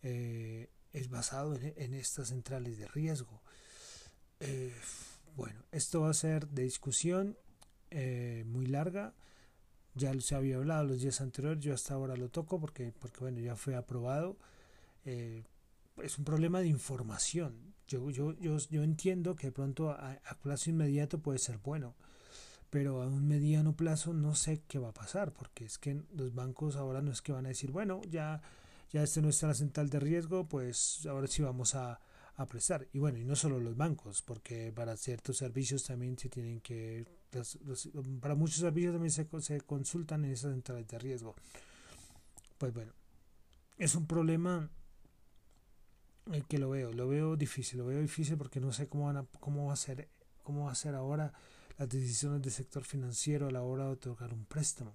eh, 0.02 0.70
es 0.92 1.10
basado 1.10 1.56
en, 1.56 1.94
estas 1.94 2.30
centrales 2.30 2.78
de 2.78 2.88
riesgo. 2.88 3.42
Eh, 4.40 4.74
bueno, 5.36 5.64
esto 5.72 6.02
va 6.02 6.10
a 6.10 6.14
ser 6.14 6.48
de 6.50 6.64
discusión 6.64 7.38
eh, 7.90 8.44
muy 8.46 8.68
larga. 8.68 9.14
Ya 9.96 10.20
se 10.20 10.36
había 10.36 10.58
hablado 10.58 10.86
los 10.86 11.02
días 11.02 11.22
anteriores, 11.22 11.64
yo 11.64 11.74
hasta 11.74 11.94
ahora 11.94 12.16
lo 12.16 12.30
toco 12.30 12.60
porque, 12.60 12.92
porque 12.92 13.20
bueno, 13.20 13.40
ya 13.40 13.56
fue 13.56 13.76
aprobado. 13.76 14.38
es 15.04 16.18
un 16.18 16.26
problema 16.26 16.60
de 16.60 16.68
información. 16.68 17.74
Yo, 17.88 18.10
yo, 18.10 18.34
yo, 18.40 18.58
yo 18.58 18.84
entiendo 18.84 19.36
que 19.36 19.48
de 19.48 19.52
pronto 19.52 19.92
a, 19.92 20.14
a, 20.26 20.40
plazo 20.40 20.70
inmediato 20.70 21.20
puede 21.20 21.38
ser 21.38 21.58
bueno, 21.58 21.96
pero 22.74 23.04
a 23.04 23.06
un 23.06 23.28
mediano 23.28 23.76
plazo 23.76 24.14
no 24.14 24.34
sé 24.34 24.64
qué 24.68 24.80
va 24.80 24.90
a 24.90 24.94
pasar, 24.96 25.32
porque 25.32 25.64
es 25.64 25.78
que 25.78 26.02
los 26.16 26.34
bancos 26.34 26.76
ahora 26.76 27.04
no 27.04 27.12
es 27.12 27.22
que 27.22 27.32
van 27.32 27.46
a 27.46 27.50
decir, 27.50 27.70
bueno, 27.70 28.02
ya 28.10 28.42
ya 28.92 29.04
este 29.04 29.22
no 29.22 29.30
está 29.30 29.46
la 29.46 29.54
central 29.54 29.92
de 29.92 30.00
riesgo, 30.00 30.50
pues 30.50 31.06
ahora 31.06 31.28
sí 31.28 31.44
vamos 31.44 31.76
a, 31.76 32.00
a 32.36 32.46
prestar. 32.48 32.88
Y 32.92 32.98
bueno, 32.98 33.20
y 33.20 33.26
no 33.26 33.36
solo 33.36 33.60
los 33.60 33.78
bancos, 33.78 34.24
porque 34.24 34.74
para 34.74 34.98
ciertos 34.98 35.38
servicios 35.38 35.84
también 35.84 36.18
se 36.18 36.30
tienen 36.30 36.62
que, 36.62 37.06
para 38.20 38.34
muchos 38.34 38.58
servicios 38.58 38.94
también 38.94 39.12
se, 39.12 39.28
se 39.42 39.62
consultan 39.62 40.26
en 40.26 40.32
esas 40.32 40.54
centrales 40.54 40.88
de 40.88 40.98
riesgo. 40.98 41.36
Pues 42.58 42.74
bueno, 42.74 42.92
es 43.78 43.94
un 43.94 44.08
problema 44.08 44.68
que 46.50 46.58
lo 46.58 46.72
veo, 46.72 46.92
lo 46.92 47.08
veo 47.08 47.36
difícil, 47.36 47.78
lo 47.78 47.86
veo 47.86 48.02
difícil 48.02 48.36
porque 48.36 48.60
no 48.60 48.74
sé 48.74 48.88
cómo 48.88 49.06
van 49.06 49.18
a, 49.18 49.26
cómo 49.40 49.68
va 49.68 49.74
a 49.74 49.76
ser, 49.76 50.08
cómo 50.42 50.66
va 50.66 50.72
a 50.72 50.76
ser 50.76 50.96
ahora 50.96 51.34
las 51.78 51.90
decisiones 51.90 52.42
del 52.42 52.52
sector 52.52 52.84
financiero 52.84 53.48
a 53.48 53.52
la 53.52 53.64
hora 53.64 53.86
de 53.86 53.92
otorgar 53.92 54.34
un 54.34 54.46
préstamo. 54.46 54.94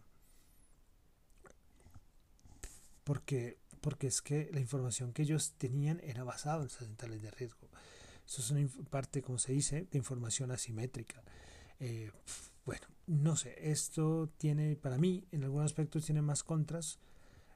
Porque 3.05 3.59
porque 3.81 4.09
es 4.09 4.23
que 4.23 4.51
la 4.53 4.61
información 4.61 5.13
que 5.13 5.23
ellos 5.23 5.55
tenían 5.57 6.01
era 6.03 6.25
basada 6.25 6.61
en 6.61 6.67
esas 6.67 6.87
centrales 6.87 7.23
de 7.23 7.31
riesgo. 7.31 7.69
Eso 8.27 8.43
es 8.43 8.51
una 8.51 8.69
parte, 8.91 9.23
como 9.23 9.39
se 9.39 9.53
dice, 9.53 9.87
de 9.91 9.99
información 9.99 10.51
asimétrica. 10.51 11.23
Eh, 11.81 12.11
bueno, 12.67 12.87
no 13.07 13.37
sé, 13.37 13.55
esto 13.71 14.29
tiene, 14.37 14.77
para 14.77 14.99
mí, 14.99 15.25
en 15.33 15.45
algunos 15.45 15.67
aspectos 15.67 16.05
tiene 16.05 16.23
más 16.23 16.43
contras 16.43 16.99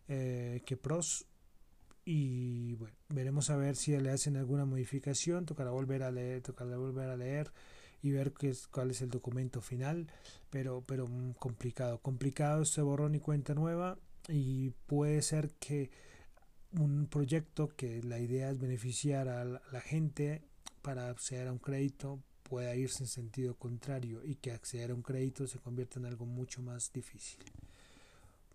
eh, 0.08 0.62
que 0.64 0.76
pros. 0.76 1.26
Y 2.04 2.74
bueno, 2.76 2.96
veremos 3.10 3.50
a 3.50 3.56
ver 3.56 3.76
si 3.76 3.96
le 3.96 4.10
hacen 4.10 4.36
alguna 4.36 4.64
modificación, 4.64 5.46
tocará 5.46 5.70
volver 5.70 6.02
a 6.02 6.10
leer, 6.10 6.42
tocará 6.42 6.76
volver 6.76 7.10
a 7.10 7.16
leer 7.16 7.52
y 8.02 8.10
ver 8.10 8.32
qué 8.32 8.50
es, 8.50 8.66
cuál 8.66 8.90
es 8.90 9.00
el 9.00 9.10
documento 9.10 9.60
final, 9.60 10.08
pero, 10.50 10.82
pero 10.86 11.06
mm, 11.06 11.32
complicado, 11.34 11.98
complicado 11.98 12.62
este 12.62 12.82
borrón 12.82 13.14
y 13.14 13.20
cuenta 13.20 13.54
nueva 13.54 13.98
y 14.28 14.70
puede 14.86 15.22
ser 15.22 15.50
que 15.60 15.90
un 16.72 17.06
proyecto 17.06 17.68
que 17.76 18.02
la 18.02 18.18
idea 18.18 18.50
es 18.50 18.58
beneficiar 18.58 19.28
a 19.28 19.44
la 19.44 19.80
gente 19.80 20.42
para 20.82 21.08
acceder 21.08 21.48
a 21.48 21.52
un 21.52 21.58
crédito 21.58 22.20
pueda 22.42 22.74
irse 22.74 23.04
en 23.04 23.08
sentido 23.08 23.54
contrario 23.54 24.22
y 24.24 24.34
que 24.34 24.52
acceder 24.52 24.90
a 24.90 24.94
un 24.94 25.02
crédito 25.02 25.46
se 25.46 25.58
convierta 25.58 25.98
en 25.98 26.06
algo 26.06 26.26
mucho 26.26 26.60
más 26.60 26.92
difícil. 26.92 27.42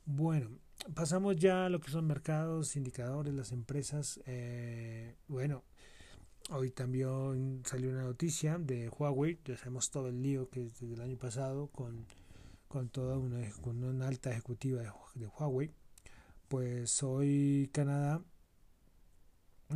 Bueno, 0.05 0.51
pasamos 0.93 1.35
ya 1.35 1.65
a 1.65 1.69
lo 1.69 1.79
que 1.79 1.91
son 1.91 2.05
mercados, 2.05 2.75
indicadores, 2.75 3.33
las 3.33 3.51
empresas. 3.51 4.19
Eh, 4.25 5.15
bueno, 5.27 5.63
hoy 6.49 6.71
también 6.71 7.61
salió 7.65 7.89
una 7.89 8.03
noticia 8.03 8.57
de 8.57 8.89
Huawei, 8.89 9.39
ya 9.43 9.57
sabemos 9.57 9.89
todo 9.89 10.07
el 10.09 10.21
lío 10.21 10.49
que 10.49 10.65
es 10.65 10.79
desde 10.79 10.93
el 10.95 11.01
año 11.01 11.17
pasado 11.17 11.67
con, 11.67 12.05
con 12.67 12.89
toda 12.89 13.17
una, 13.17 13.49
con 13.61 13.83
una 13.83 14.07
alta 14.07 14.31
ejecutiva 14.31 14.81
de, 15.15 15.27
Huawei 15.27 15.71
pues 16.47 17.03
hoy 17.03 17.69
Canadá 17.73 18.23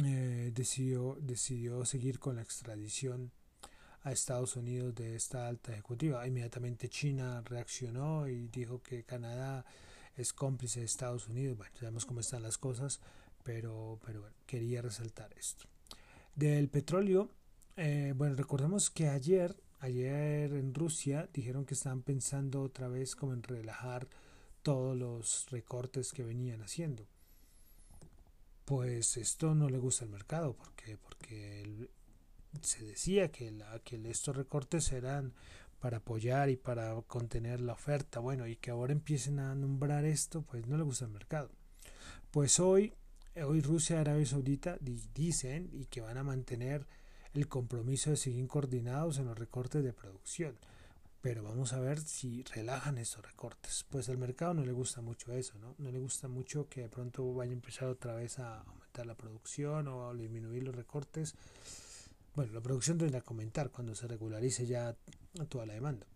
eh, 0.06 0.52
decidió, 0.54 1.18
decidió 1.22 1.84
seguir 1.86 2.20
con 2.20 2.38
la 2.38 2.42
extradición 2.44 3.32
a 4.04 4.12
Estados 4.12 4.56
Unidos 4.56 4.96
de 4.96 5.16
esta 5.16 5.48
alta 5.48 5.74
ejecutiva. 5.74 6.26
Inmediatamente 6.26 6.90
China 6.90 7.42
reaccionó 7.46 8.28
y 8.28 8.48
dijo 8.48 8.82
que 8.82 9.04
Canadá 9.04 9.66
es 10.16 10.34
cómplice 10.34 10.80
de 10.80 10.86
Estados 10.86 11.28
Unidos. 11.28 11.58
Bueno, 11.58 11.74
sabemos 11.78 12.06
cómo 12.06 12.22
están 12.22 12.42
las 12.42 12.58
cosas, 12.58 13.02
pero, 13.44 14.00
pero 14.06 14.26
quería 14.46 14.82
resaltar 14.82 15.34
esto. 15.38 15.68
Del 16.36 16.70
petróleo, 16.70 17.30
eh, 17.76 18.14
bueno, 18.16 18.36
recordemos 18.36 18.90
que 18.90 19.10
ayer, 19.10 19.56
ayer 19.80 20.54
en 20.54 20.74
Rusia 20.74 21.30
dijeron 21.34 21.66
que 21.66 21.74
estaban 21.74 22.02
pensando 22.02 22.62
otra 22.62 22.88
vez 22.88 23.16
como 23.16 23.34
en 23.34 23.44
relajar 23.44 24.08
todos 24.62 24.96
los 24.96 25.48
recortes 25.50 26.12
que 26.14 26.24
venían 26.24 26.62
haciendo. 26.62 27.06
Pues 28.66 29.18
esto 29.18 29.56
no 29.56 29.70
le 29.70 29.80
gusta 29.80 30.06
al 30.06 30.12
mercado 30.12 30.56
porque, 30.56 30.98
se 32.62 32.84
decía 32.84 33.32
que, 33.32 33.52
la, 33.52 33.80
que 33.80 34.02
estos 34.10 34.36
recortes 34.36 34.92
eran 34.92 35.34
para 35.80 35.98
apoyar 35.98 36.50
y 36.50 36.58
para 36.58 36.94
contener 37.08 37.60
la 37.60 37.74
oferta. 37.74 38.20
Bueno, 38.20 38.48
y 38.48 38.56
que 38.56 38.72
ahora 38.72 38.94
empiecen 38.94 39.40
a 39.40 39.56
nombrar 39.56 40.06
esto, 40.06 40.44
pues 40.44 40.68
no 40.68 40.78
le 40.78 40.84
gusta 40.84 41.06
al 41.06 41.12
mercado. 41.12 41.50
Pues 42.30 42.60
hoy, 42.60 42.94
hoy 43.36 43.62
Rusia 43.62 43.98
y 43.98 44.00
Arabia 44.00 44.26
Saudita 44.26 44.78
dicen 44.80 45.70
y 45.72 45.86
que 45.86 46.02
van 46.02 46.18
a 46.18 46.24
mantener 46.24 46.86
el 47.34 47.48
compromiso 47.48 48.10
de 48.10 48.18
seguir 48.18 48.48
coordinados 48.48 49.18
en 49.18 49.26
los 49.26 49.38
recortes 49.38 49.84
de 49.84 49.94
producción 49.94 50.58
pero 51.22 51.44
vamos 51.44 51.74
a 51.74 51.80
ver 51.80 52.00
si 52.00 52.44
relajan 52.44 52.98
esos 52.98 53.24
recortes. 53.24 53.86
Pues 53.90 54.10
al 54.10 54.18
mercado 54.18 54.56
no 54.56 54.66
le 54.66 54.72
gusta 54.72 55.02
mucho 55.02 55.32
eso, 55.34 55.58
¿no? 55.60 55.76
No 55.78 55.92
le 55.92 56.00
gusta 56.00 56.28
mucho 56.28 56.68
que 56.68 56.82
de 56.82 56.90
pronto 56.90 57.34
vaya 57.34 57.52
a 57.52 57.54
empezar 57.54 57.88
otra 57.90 58.16
vez 58.16 58.40
a 58.40 58.62
aumentar 58.62 59.06
la 59.06 59.16
producción 59.16 59.88
o 59.88 60.10
a 60.10 60.14
disminuir 60.16 60.64
los 60.64 60.76
recortes. 60.76 61.36
Bueno, 62.36 62.54
la 62.54 62.62
producción 62.62 62.98
tendrá 62.98 63.22
que 63.22 63.28
aumentar 63.30 63.70
cuando 63.70 63.94
se 63.94 64.08
regularice 64.08 64.66
ya 64.66 64.96
toda 65.48 65.68
la 65.68 65.74
demanda. 65.74 66.08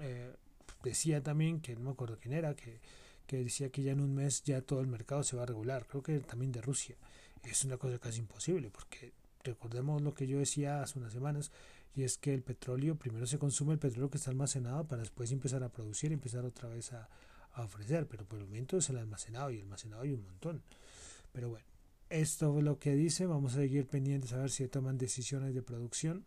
Eh, 0.00 0.34
decía 0.82 1.22
también 1.22 1.60
que 1.60 1.74
no 1.76 1.80
me 1.80 1.90
acuerdo 1.90 2.18
quién 2.20 2.34
era, 2.34 2.56
que, 2.56 2.80
que 3.28 3.44
decía 3.44 3.68
que 3.68 3.82
ya 3.82 3.92
en 3.92 4.00
un 4.00 4.14
mes 4.14 4.42
ya 4.42 4.62
todo 4.62 4.80
el 4.80 4.88
mercado 4.88 5.22
se 5.22 5.36
va 5.36 5.42
a 5.42 5.46
regular. 5.46 5.86
Creo 5.86 6.02
que 6.02 6.18
también 6.20 6.50
de 6.50 6.62
Rusia. 6.62 6.96
Es 7.44 7.64
una 7.64 7.76
cosa 7.76 7.98
casi 7.98 8.18
imposible 8.18 8.70
porque 8.70 9.12
recordemos 9.44 10.02
lo 10.02 10.14
que 10.14 10.26
yo 10.26 10.38
decía 10.38 10.82
hace 10.82 10.98
unas 10.98 11.12
semanas 11.12 11.52
y 11.94 12.02
es 12.02 12.16
que 12.16 12.32
el 12.32 12.42
petróleo, 12.42 12.96
primero 12.96 13.26
se 13.26 13.38
consume 13.38 13.74
el 13.74 13.78
petróleo 13.78 14.10
que 14.10 14.16
está 14.16 14.30
almacenado 14.30 14.86
para 14.88 15.02
después 15.02 15.30
empezar 15.30 15.62
a 15.62 15.68
producir 15.68 16.10
y 16.10 16.14
empezar 16.14 16.44
otra 16.44 16.68
vez 16.68 16.92
a, 16.92 17.08
ofrecer, 17.56 18.06
pero 18.06 18.24
por 18.24 18.38
el 18.38 18.46
momento 18.46 18.76
es 18.76 18.88
el 18.88 18.98
almacenado 18.98 19.50
y 19.50 19.56
el 19.56 19.62
almacenado 19.62 20.02
hay 20.02 20.12
un 20.12 20.22
montón. 20.22 20.62
Pero 21.32 21.48
bueno, 21.48 21.66
esto 22.08 22.56
es 22.56 22.64
lo 22.64 22.78
que 22.78 22.94
dice, 22.94 23.26
vamos 23.26 23.54
a 23.54 23.56
seguir 23.56 23.88
pendientes 23.88 24.32
a 24.32 24.38
ver 24.38 24.50
si 24.50 24.68
toman 24.68 24.96
decisiones 24.96 25.52
de 25.54 25.62
producción. 25.62 26.24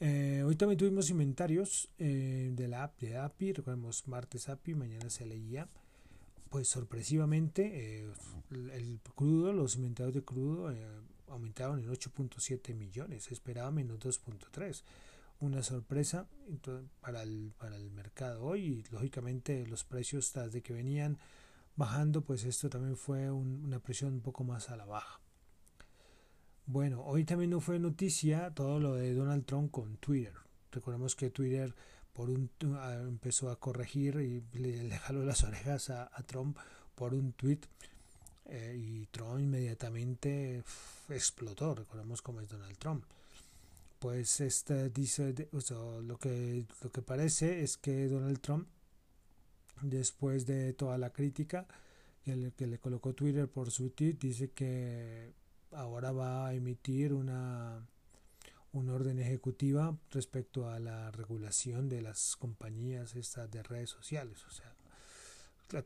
Eh, 0.00 0.44
hoy 0.46 0.54
también 0.54 0.78
tuvimos 0.78 1.10
inventarios 1.10 1.90
eh, 1.98 2.50
de 2.52 2.68
la 2.68 2.84
app 2.84 3.00
de 3.00 3.16
API, 3.16 3.52
recordemos 3.52 4.06
martes 4.06 4.48
API, 4.48 4.74
mañana 4.74 5.10
se 5.10 5.26
leía. 5.26 5.68
Pues 6.50 6.68
sorpresivamente 6.68 8.04
eh, 8.04 8.12
el, 8.72 9.00
crudo, 9.14 9.52
los 9.52 9.76
inventarios 9.76 10.14
de 10.14 10.22
crudo 10.22 10.72
aumentaron 11.28 11.78
en 11.80 11.90
8.7 11.90 12.74
millones, 12.74 13.30
esperaba 13.32 13.70
menos 13.70 13.98
2.3. 13.98 14.82
Una 15.40 15.62
sorpresa 15.62 16.26
para 17.00 17.22
el, 17.22 17.52
para 17.58 17.76
el 17.76 17.90
mercado 17.90 18.44
hoy 18.44 18.64
y 18.64 18.84
lógicamente 18.90 19.66
los 19.66 19.84
precios 19.84 20.32
desde 20.32 20.62
que 20.62 20.72
venían 20.72 21.18
bajando, 21.76 22.22
pues 22.22 22.44
esto 22.44 22.70
también 22.70 22.96
fue 22.96 23.30
una 23.30 23.78
presión 23.78 24.14
un 24.14 24.20
poco 24.20 24.42
más 24.42 24.70
a 24.70 24.76
la 24.76 24.84
baja. 24.84 25.20
Bueno, 26.70 27.02
hoy 27.06 27.24
también 27.24 27.48
no 27.48 27.60
fue 27.60 27.78
noticia 27.78 28.50
todo 28.50 28.78
lo 28.78 28.94
de 28.94 29.14
Donald 29.14 29.46
Trump 29.46 29.70
con 29.70 29.96
Twitter. 29.96 30.34
Recordemos 30.70 31.16
que 31.16 31.30
Twitter 31.30 31.74
por 32.12 32.28
un, 32.28 32.50
empezó 33.08 33.48
a 33.48 33.58
corregir 33.58 34.16
y 34.16 34.42
le, 34.58 34.98
jaló 34.98 35.24
las 35.24 35.44
orejas 35.44 35.88
a, 35.88 36.10
a 36.12 36.22
Trump 36.24 36.58
por 36.94 37.14
un 37.14 37.32
tweet 37.32 37.60
eh, 38.44 38.76
y 38.78 39.06
Trump 39.06 39.40
inmediatamente 39.40 40.62
explotó, 41.08 41.74
recordemos 41.74 42.20
cómo 42.20 42.42
es 42.42 42.50
Donald 42.50 42.76
Trump. 42.76 43.02
Pues 43.98 44.38
este 44.42 44.90
dice, 44.90 45.34
lo, 46.02 46.18
que, 46.18 46.66
lo 46.82 46.92
que 46.92 47.00
parece 47.00 47.62
es 47.62 47.78
que 47.78 48.08
Donald 48.08 48.40
Trump, 48.40 48.68
después 49.80 50.44
de 50.44 50.74
toda 50.74 50.98
la 50.98 51.14
crítica 51.14 51.66
que 52.26 52.36
le, 52.36 52.52
que 52.52 52.66
le 52.66 52.78
colocó 52.78 53.14
Twitter 53.14 53.48
por 53.48 53.70
su 53.70 53.88
tweet, 53.88 54.18
dice 54.20 54.50
que 54.50 55.32
ahora 55.72 56.12
va 56.12 56.46
a 56.46 56.54
emitir 56.54 57.12
una, 57.12 57.86
una 58.72 58.94
orden 58.94 59.18
ejecutiva 59.18 59.96
respecto 60.10 60.68
a 60.68 60.78
la 60.78 61.10
regulación 61.10 61.88
de 61.88 62.02
las 62.02 62.36
compañías 62.36 63.16
estas 63.16 63.50
de 63.50 63.62
redes 63.62 63.90
sociales. 63.90 64.44
O 64.46 64.50
sea, 64.50 64.74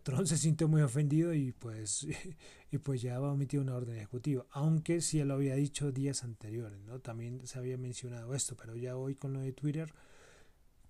Trump 0.02 0.26
se 0.26 0.38
sintió 0.38 0.68
muy 0.68 0.82
ofendido 0.82 1.34
y 1.34 1.52
pues, 1.52 2.06
y 2.70 2.78
pues 2.78 3.02
ya 3.02 3.18
va 3.18 3.30
a 3.30 3.34
emitir 3.34 3.60
una 3.60 3.74
orden 3.74 3.96
ejecutiva, 3.96 4.46
aunque 4.50 5.00
sí 5.00 5.22
lo 5.24 5.34
había 5.34 5.56
dicho 5.56 5.92
días 5.92 6.22
anteriores, 6.22 6.80
¿no? 6.82 7.00
También 7.00 7.46
se 7.46 7.58
había 7.58 7.76
mencionado 7.76 8.34
esto, 8.34 8.56
pero 8.56 8.76
ya 8.76 8.96
hoy 8.96 9.16
con 9.16 9.32
lo 9.32 9.40
de 9.40 9.52
Twitter, 9.52 9.92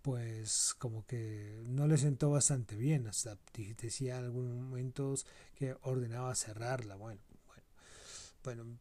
pues 0.03 0.75
como 0.79 1.07
que 1.07 1.63
no 1.65 1.87
le 1.87 1.97
sentó 1.97 2.31
bastante 2.31 2.77
bien, 2.77 3.07
hasta 3.07 3.39
decía 3.81 4.19
en 4.19 4.25
algunos 4.25 4.55
momentos 4.55 5.27
que 5.55 5.77
ordenaba 5.83 6.35
cerrarla, 6.35 6.97
bueno, 6.97 7.21
bueno, 8.43 8.65
bueno, 8.65 8.79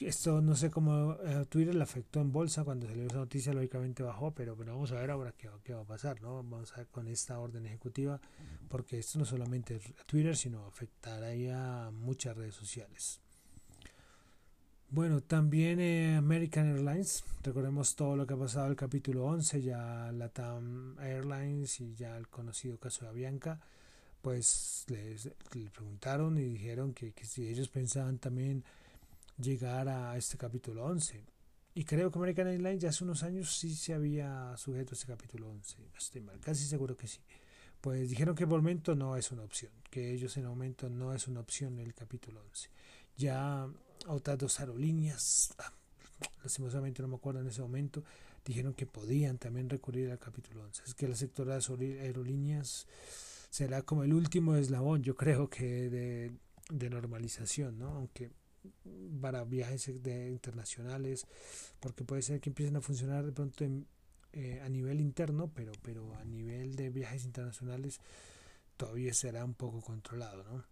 esto 0.00 0.40
no 0.40 0.56
sé 0.56 0.70
cómo 0.70 1.16
eh, 1.24 1.44
Twitter 1.48 1.74
le 1.74 1.82
afectó 1.82 2.20
en 2.20 2.32
bolsa 2.32 2.64
cuando 2.64 2.86
salió 2.86 3.06
esa 3.06 3.16
noticia, 3.16 3.52
lógicamente 3.52 4.02
bajó, 4.02 4.30
pero, 4.32 4.56
pero 4.56 4.72
vamos 4.72 4.92
a 4.92 4.94
ver 4.94 5.10
ahora 5.10 5.32
qué, 5.36 5.50
qué, 5.62 5.74
va 5.74 5.82
a 5.82 5.86
pasar, 5.86 6.20
¿no? 6.22 6.36
Vamos 6.36 6.72
a 6.72 6.78
ver 6.78 6.86
con 6.86 7.06
esta 7.06 7.38
orden 7.38 7.66
ejecutiva, 7.66 8.20
porque 8.68 8.98
esto 8.98 9.18
no 9.18 9.24
solamente 9.24 9.80
a 9.98 10.04
Twitter, 10.04 10.36
sino 10.36 10.66
afectará 10.66 11.86
a 11.86 11.90
muchas 11.90 12.36
redes 12.36 12.54
sociales. 12.54 13.20
Bueno, 14.92 15.20
también 15.20 15.78
eh, 15.78 16.16
American 16.16 16.66
Airlines, 16.66 17.22
recordemos 17.42 17.94
todo 17.94 18.16
lo 18.16 18.26
que 18.26 18.34
ha 18.34 18.38
pasado 18.38 18.66
el 18.68 18.76
capítulo 18.76 19.24
11, 19.26 19.62
ya 19.62 20.10
la 20.12 20.30
TAM 20.30 20.98
Airlines 20.98 21.80
y 21.80 21.94
ya 21.94 22.16
el 22.16 22.26
conocido 22.26 22.76
caso 22.78 23.04
de 23.04 23.10
Avianca, 23.10 23.60
pues 24.20 24.86
les, 24.88 25.26
le 25.52 25.70
preguntaron 25.70 26.38
y 26.38 26.42
dijeron 26.42 26.92
que, 26.92 27.12
que 27.12 27.24
si 27.24 27.46
ellos 27.46 27.68
pensaban 27.68 28.18
también 28.18 28.64
llegar 29.40 29.88
a 29.88 30.16
este 30.16 30.36
capítulo 30.36 30.84
11. 30.84 31.24
Y 31.74 31.84
creo 31.84 32.10
que 32.10 32.18
American 32.18 32.48
Airlines 32.48 32.82
ya 32.82 32.88
hace 32.90 33.04
unos 33.04 33.22
años 33.22 33.56
sí 33.56 33.74
se 33.74 33.94
había 33.94 34.56
sujeto 34.56 34.92
a 34.92 34.94
este 34.94 35.06
capítulo 35.06 35.48
11. 35.48 35.76
Estoy 35.96 36.20
mal, 36.20 36.40
casi 36.40 36.64
seguro 36.64 36.96
que 36.96 37.06
sí. 37.06 37.20
Pues 37.80 38.10
dijeron 38.10 38.34
que 38.34 38.46
por 38.46 38.56
el 38.56 38.62
momento 38.62 38.94
no 38.94 39.16
es 39.16 39.30
una 39.30 39.42
opción, 39.42 39.72
que 39.90 40.12
ellos 40.12 40.36
en 40.36 40.42
el 40.42 40.50
momento 40.50 40.90
no 40.90 41.14
es 41.14 41.28
una 41.28 41.40
opción 41.40 41.78
el 41.78 41.94
capítulo 41.94 42.42
11. 42.42 42.68
Ya 43.16 43.68
otras 44.06 44.36
dos 44.36 44.60
aerolíneas, 44.60 45.54
ah, 45.58 45.72
lastimosamente 46.42 47.00
no 47.02 47.08
me 47.08 47.16
acuerdo 47.16 47.40
en 47.40 47.46
ese 47.46 47.62
momento, 47.62 48.04
dijeron 48.44 48.74
que 48.74 48.86
podían 48.86 49.38
también 49.38 49.70
recurrir 49.70 50.10
al 50.10 50.18
capítulo 50.18 50.64
11. 50.64 50.82
Es 50.86 50.94
que 50.94 51.08
la 51.08 51.16
sectora 51.16 51.58
de 51.58 52.00
aerolíneas 52.00 52.86
será 53.48 53.82
como 53.82 54.04
el 54.04 54.12
último 54.12 54.56
eslabón, 54.56 55.02
yo 55.02 55.16
creo 55.16 55.48
que 55.48 55.88
de, 55.88 56.32
de 56.70 56.90
normalización, 56.90 57.78
¿no? 57.78 57.88
Aunque 57.88 58.30
para 59.20 59.44
viajes 59.44 60.02
de, 60.02 60.28
internacionales, 60.28 61.26
porque 61.80 62.04
puede 62.04 62.22
ser 62.22 62.40
que 62.40 62.50
empiecen 62.50 62.76
a 62.76 62.80
funcionar 62.80 63.24
de 63.24 63.32
pronto 63.32 63.64
eh, 64.32 64.60
a 64.62 64.68
nivel 64.68 65.00
interno, 65.00 65.50
pero, 65.54 65.72
pero 65.82 66.14
a 66.14 66.24
nivel 66.24 66.76
de 66.76 66.90
viajes 66.90 67.24
internacionales 67.24 68.00
todavía 68.76 69.12
será 69.14 69.44
un 69.44 69.54
poco 69.54 69.80
controlado. 69.80 70.44
¿no? 70.44 70.64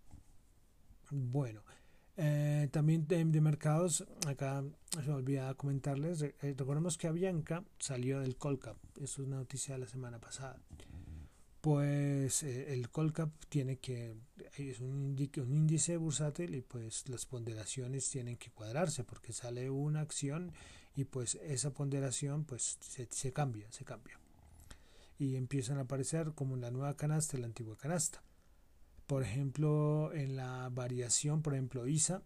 Bueno, 1.11 1.63
eh, 2.17 2.69
también 2.73 3.07
de, 3.07 3.41
mercados, 3.41 4.05
acá 4.27 4.65
se 4.91 5.09
me 5.09 5.15
olvida 5.15 5.55
comentarles, 5.55 6.23
eh, 6.23 6.35
recordemos 6.41 6.99
que 6.99 7.07
Avianca 7.07 7.65
salió 7.79 8.21
del 8.21 8.37
Colcap, 8.37 8.77
eso 8.97 9.23
es 9.23 9.29
una 9.29 9.37
noticia 9.37 9.75
de 9.75 9.81
la 9.81 9.87
semana 9.87 10.19
pasada 10.19 10.59
pues 11.61 12.43
eh, 12.43 12.73
el 12.73 12.91
Colcap 12.91 13.31
tiene 13.49 13.79
que 13.79 14.15
es 14.57 14.81
un, 14.81 15.17
un, 15.37 15.53
índice 15.53 15.97
bursátil 15.97 16.55
y 16.55 16.63
pues 16.63 17.09
las 17.09 17.27
ponderaciones 17.27 18.09
tienen 18.11 18.37
que 18.37 18.51
cuadrarse 18.51 19.05
porque 19.05 19.33
sale 19.33 19.71
una 19.71 20.01
acción 20.01 20.53
y 20.95 21.05
pues 21.05 21.37
esa 21.37 21.73
ponderación 21.73 22.45
pues 22.45 22.79
se, 22.81 23.07
se 23.11 23.33
cambia, 23.33 23.71
se 23.71 23.85
cambia 23.85 24.19
y 25.19 25.37
empiezan 25.37 25.79
a 25.79 25.83
aparecer 25.83 26.33
como 26.35 26.57
la 26.57 26.71
nueva 26.71 26.97
canasta 26.97 27.37
y 27.37 27.41
la 27.41 27.47
antigua 27.47 27.77
canasta. 27.77 28.23
Por 29.07 29.23
ejemplo, 29.23 30.13
en 30.13 30.37
la 30.37 30.69
variación, 30.71 31.43
por 31.43 31.55
ejemplo, 31.55 31.87
ISA 31.87 32.23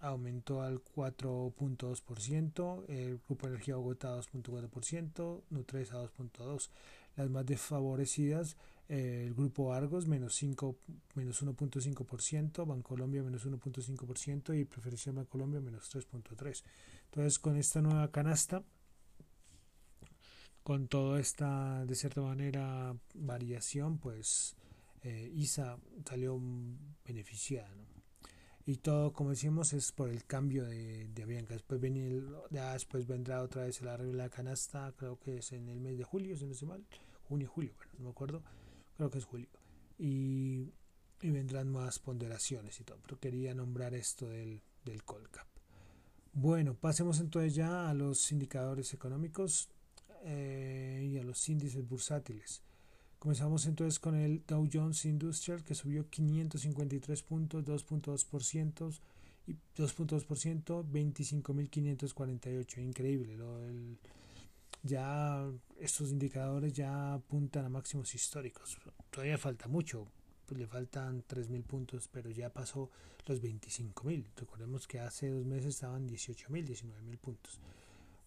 aumentó 0.00 0.62
al 0.62 0.82
4.2%, 0.82 2.84
el 2.88 3.20
Grupo 3.26 3.48
Energía 3.48 3.76
Bogotá 3.76 4.16
2.4%, 4.16 5.42
Nutres 5.50 5.92
a 5.92 6.02
2.2%. 6.02 6.68
Las 7.16 7.28
más 7.30 7.44
desfavorecidas, 7.44 8.56
eh, 8.88 9.24
el 9.26 9.34
grupo 9.34 9.72
Argos 9.72 10.06
menos, 10.06 10.34
5, 10.34 10.76
menos 11.14 11.42
1.5%, 11.42 12.66
Bancolombia 12.66 13.22
menos 13.22 13.46
1.5% 13.46 14.58
y 14.58 14.64
Preferencia 14.64 15.12
Bancolombia 15.12 15.60
menos 15.60 15.94
3.3%. 15.94 16.62
Entonces 17.04 17.38
con 17.38 17.56
esta 17.56 17.82
nueva 17.82 18.10
canasta, 18.10 18.62
con 20.62 20.88
toda 20.88 21.20
esta 21.20 21.84
de 21.84 21.94
cierta 21.94 22.20
manera 22.20 22.96
variación, 23.14 23.98
pues 23.98 24.56
eh, 25.02 25.30
ISA 25.34 25.78
salió 26.04 26.40
beneficiada. 27.04 27.70
Y 28.70 28.76
todo, 28.76 29.12
como 29.12 29.30
decimos, 29.30 29.72
es 29.72 29.90
por 29.90 30.10
el 30.10 30.24
cambio 30.24 30.64
de, 30.64 31.08
de 31.08 31.22
Avianca. 31.24 31.54
Después, 31.54 31.80
venir, 31.80 32.24
ya 32.50 32.72
después 32.72 33.06
vendrá 33.06 33.42
otra 33.42 33.64
vez 33.64 33.82
la 33.82 33.96
regla 33.96 34.24
de 34.24 34.28
la 34.28 34.30
canasta, 34.30 34.92
creo 34.96 35.18
que 35.18 35.38
es 35.38 35.52
en 35.52 35.68
el 35.68 35.80
mes 35.80 35.98
de 35.98 36.04
julio, 36.04 36.36
si 36.36 36.46
no 36.46 36.52
estoy 36.52 36.68
mal. 36.68 36.86
Junio, 37.24 37.48
julio, 37.48 37.72
bueno, 37.76 37.92
no 37.98 38.04
me 38.04 38.10
acuerdo 38.10 38.42
creo 39.00 39.10
que 39.10 39.18
es 39.18 39.24
julio. 39.24 39.48
Y, 39.98 40.72
vendrán 41.22 41.70
más 41.70 41.98
ponderaciones 41.98 42.80
y 42.80 42.84
todo, 42.84 42.98
pero 43.02 43.18
quería 43.18 43.54
nombrar 43.54 43.94
esto 43.94 44.28
del, 44.28 44.62
del 44.84 45.04
Colcap. 45.04 45.46
Bueno, 46.32 46.74
pasemos 46.74 47.18
entonces 47.20 47.54
ya 47.54 47.88
a 47.88 47.94
los 47.94 48.30
indicadores 48.30 48.92
económicos 48.92 49.70
eh, 50.22 51.08
y 51.10 51.18
a 51.18 51.22
los 51.22 51.48
índices 51.48 51.86
bursátiles. 51.88 52.62
Comenzamos 53.20 53.66
entonces 53.66 54.00
con 54.00 54.14
el 54.16 54.42
Dow 54.46 54.66
Jones 54.72 55.04
Industrial 55.04 55.62
que 55.62 55.74
subió 55.74 56.08
553 56.08 57.22
puntos, 57.22 57.62
2.2% 57.66 58.98
y 59.46 59.52
2.2%, 59.76 60.90
25.548. 60.90 62.78
Increíble, 62.78 63.36
lo, 63.36 63.62
el, 63.62 63.98
ya 64.82 65.46
estos 65.78 66.10
indicadores 66.12 66.72
ya 66.72 67.12
apuntan 67.12 67.66
a 67.66 67.68
máximos 67.68 68.14
históricos. 68.14 68.78
Todavía 69.10 69.36
falta 69.36 69.68
mucho, 69.68 70.06
pues 70.46 70.58
le 70.58 70.66
faltan 70.66 71.22
3.000 71.22 71.62
puntos, 71.64 72.08
pero 72.10 72.30
ya 72.30 72.50
pasó 72.50 72.88
los 73.26 73.42
25.000. 73.42 74.24
Recordemos 74.34 74.86
que 74.86 74.98
hace 74.98 75.28
dos 75.28 75.44
meses 75.44 75.74
estaban 75.74 76.08
18.000, 76.08 76.66
19.000 76.66 77.18
puntos. 77.18 77.60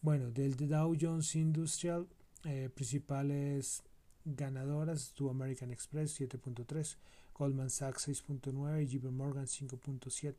Bueno, 0.03 0.29
del 0.29 0.56
Dow 0.56 0.95
Jones 1.01 1.36
Industrial, 1.36 2.08
eh, 2.45 2.69
principales 2.71 3.82
ganadoras 4.25 5.03
estuvo 5.03 5.29
American 5.29 5.71
Express 5.71 6.19
7.3, 6.19 6.97
Goldman 7.33 7.69
Sachs 7.69 8.07
6.9 8.07 8.83
y 8.83 8.88
JP 8.88 9.12
Morgan 9.12 9.45
5.7. 9.45 10.36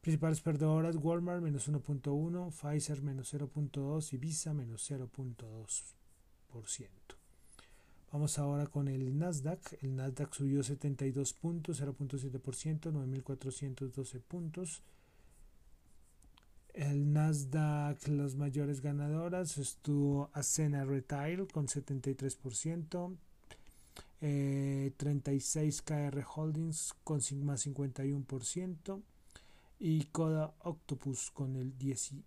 Principales 0.00 0.40
perdedoras, 0.40 0.96
Walmart 0.96 1.42
menos 1.42 1.68
1.1, 1.68 2.50
Pfizer 2.52 3.02
menos 3.02 3.34
0.2 3.34 4.12
y 4.12 4.16
Visa 4.16 4.54
menos 4.54 4.90
0.2%. 4.90 6.88
Vamos 8.10 8.38
ahora 8.38 8.66
con 8.66 8.88
el 8.88 9.18
Nasdaq. 9.18 9.60
El 9.82 9.96
Nasdaq 9.96 10.32
subió 10.32 10.62
72 10.62 11.34
puntos, 11.34 11.82
0.7%, 11.82 12.90
9.412 12.90 14.20
puntos. 14.20 14.82
El 16.74 17.12
Nasdaq, 17.12 18.06
las 18.08 18.36
mayores 18.36 18.80
ganadoras, 18.80 19.58
estuvo 19.58 20.30
Ascena 20.32 20.84
Retail 20.84 21.46
con 21.48 21.66
73%, 21.66 23.16
36 24.96 25.82
KR 25.82 26.24
Holdings 26.36 26.94
con 27.04 27.20
más 27.42 27.66
51%, 27.66 29.02
y 29.80 30.04
Coda 30.06 30.54
Octopus 30.60 31.30
con 31.30 31.56
el 31.56 31.76
18%. 31.78 32.22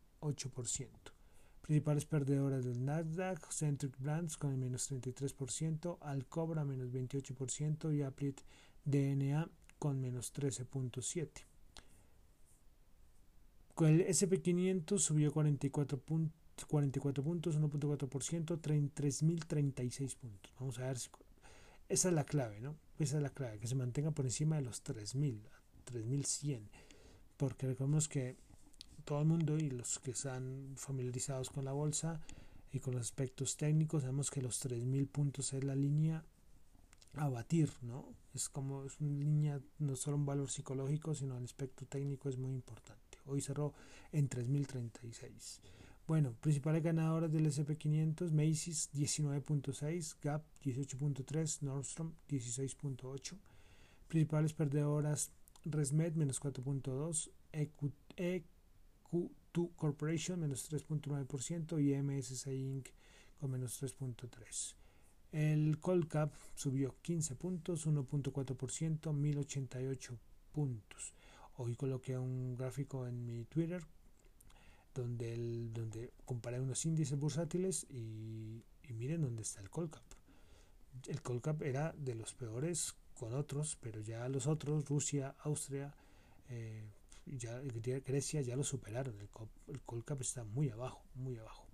Principales 1.61 2.05
perdedoras 2.05 2.65
del 2.65 2.83
Nasdaq, 2.83 3.51
Centric 3.51 3.97
Brands 3.99 4.37
con 4.37 4.51
el 4.51 4.57
menos 4.57 4.91
33%, 4.91 5.97
Alcobra 6.01 6.65
menos 6.65 6.91
28% 6.91 7.95
y 7.95 8.01
Applied 8.01 8.35
DNA 8.85 9.47
con 9.79 10.01
menos 10.01 10.33
13.7%. 10.33 11.50
El 13.87 14.05
SP500 14.07 14.99
subió 14.99 15.31
44, 15.31 16.01
44 16.67 17.23
puntos, 17.23 17.59
1.4%, 17.59 18.61
3.036 18.61 20.15
puntos. 20.15 20.53
Vamos 20.59 20.79
a 20.79 20.87
ver 20.87 20.99
si... 20.99 21.09
Esa 21.89 22.09
es 22.09 22.15
la 22.15 22.23
clave, 22.23 22.61
¿no? 22.61 22.75
Esa 22.99 23.17
es 23.17 23.23
la 23.23 23.29
clave, 23.29 23.59
que 23.59 23.67
se 23.67 23.75
mantenga 23.75 24.11
por 24.11 24.25
encima 24.25 24.55
de 24.55 24.61
los 24.61 24.83
3.000, 24.83 25.41
3.100 25.91 26.61
porque 27.41 27.65
recordemos 27.65 28.07
que 28.07 28.37
todo 29.03 29.21
el 29.21 29.25
mundo 29.25 29.57
y 29.57 29.71
los 29.71 29.97
que 29.97 30.11
están 30.11 30.75
familiarizados 30.77 31.49
con 31.49 31.65
la 31.65 31.71
bolsa 31.71 32.21
y 32.71 32.79
con 32.79 32.93
los 32.93 33.01
aspectos 33.01 33.57
técnicos 33.57 34.03
sabemos 34.03 34.29
que 34.29 34.43
los 34.43 34.59
3000 34.59 35.07
puntos 35.07 35.51
es 35.53 35.63
la 35.63 35.73
línea 35.73 36.23
a 37.15 37.29
batir, 37.29 37.71
¿no? 37.81 38.13
Es 38.35 38.47
como 38.47 38.85
es 38.85 38.99
una 38.99 39.17
línea 39.17 39.59
no 39.79 39.95
solo 39.95 40.17
un 40.17 40.27
valor 40.27 40.51
psicológico, 40.51 41.15
sino 41.15 41.35
el 41.35 41.43
aspecto 41.43 41.87
técnico 41.87 42.29
es 42.29 42.37
muy 42.37 42.53
importante. 42.53 43.00
Hoy 43.25 43.41
cerró 43.41 43.73
en 44.11 44.27
3036. 44.27 45.61
Bueno, 46.07 46.33
principales 46.41 46.83
ganadoras 46.83 47.31
del 47.31 47.45
SP500, 47.45 48.31
Macy's 48.31 48.89
19.6, 48.93 50.17
Gap 50.21 50.43
18.3, 50.63 51.61
Nordstrom 51.61 52.13
16.8. 52.29 53.37
Principales 54.07 54.53
perdedoras, 54.53 55.31
Resmed 55.63 56.15
menos 56.15 56.41
4.2, 56.41 57.29
EQ2 57.53 58.43
Corporation 59.75 60.39
menos 60.39 60.71
3.9% 60.71 61.81
y 61.81 61.93
MSCI 62.01 62.51
Inc. 62.51 62.87
con 63.39 63.51
menos 63.51 63.81
3.3%. 63.81 64.75
El 65.31 65.79
Colcap 65.79 66.33
subió 66.55 66.95
15 67.01 67.35
puntos, 67.35 67.87
1.4%, 67.87 69.13
1088 69.13 70.19
puntos. 70.51 71.13
Hoy 71.63 71.75
coloqué 71.75 72.17
un 72.17 72.55
gráfico 72.55 73.05
en 73.05 73.23
mi 73.23 73.45
Twitter 73.45 73.83
donde, 74.95 75.31
el, 75.31 75.71
donde 75.71 76.11
comparé 76.25 76.59
unos 76.59 76.83
índices 76.87 77.19
bursátiles 77.19 77.85
y, 77.87 78.63
miren 78.89 79.21
dónde 79.21 79.43
está 79.43 79.61
el 79.61 79.69
Colcap. 79.69 80.01
El 81.07 81.21
Colcap 81.21 81.61
era 81.61 81.93
de 81.95 82.15
los 82.15 82.33
peores 82.33 82.95
con 83.13 83.35
otros, 83.35 83.77
pero 83.79 84.01
ya 84.01 84.27
los 84.27 84.47
otros, 84.47 84.89
Rusia, 84.89 85.35
Austria, 85.43 85.93
eh, 86.49 86.83
ya, 87.27 87.59
Grecia 87.59 88.41
ya 88.41 88.55
lo 88.55 88.63
superaron. 88.63 89.21
El, 89.21 89.29
el 89.67 89.81
Colcap 89.83 90.19
está 90.19 90.43
muy 90.43 90.71
abajo, 90.71 91.03
muy 91.13 91.37
abajo. 91.37 91.67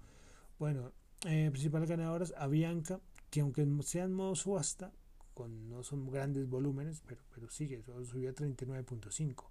Bueno, 0.60 0.92
eh, 1.26 1.50
principales 1.50 1.90
ganadoras, 1.90 2.34
Avianca, 2.36 3.00
que 3.30 3.40
aunque 3.40 3.66
sea 3.84 4.04
en 4.04 4.12
modo 4.12 4.36
subasta, 4.36 4.92
con, 5.34 5.70
no 5.70 5.82
son 5.82 6.12
grandes 6.12 6.50
volúmenes, 6.50 7.02
pero, 7.08 7.22
pero 7.34 7.50
sigue, 7.50 7.86
subió 8.04 8.32
a 8.32 8.34
39.5. 8.34 9.46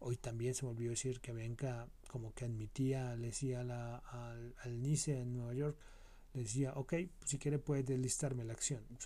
Hoy 0.00 0.16
también 0.16 0.54
se 0.54 0.64
me 0.64 0.70
olvidó 0.70 0.90
decir 0.90 1.20
que 1.20 1.32
Avianca 1.32 1.88
como 2.08 2.32
que 2.34 2.44
admitía, 2.44 3.16
le 3.16 3.28
decía 3.28 3.64
la, 3.64 3.96
al, 3.96 4.82
NICE 4.82 5.20
en 5.20 5.32
Nueva 5.34 5.54
York, 5.54 5.76
le 6.34 6.42
decía, 6.42 6.72
ok, 6.74 6.94
si 7.24 7.38
quiere 7.38 7.58
puede 7.58 7.82
deslistarme 7.82 8.44
la 8.44 8.52
acción. 8.52 8.82
O 8.96 8.98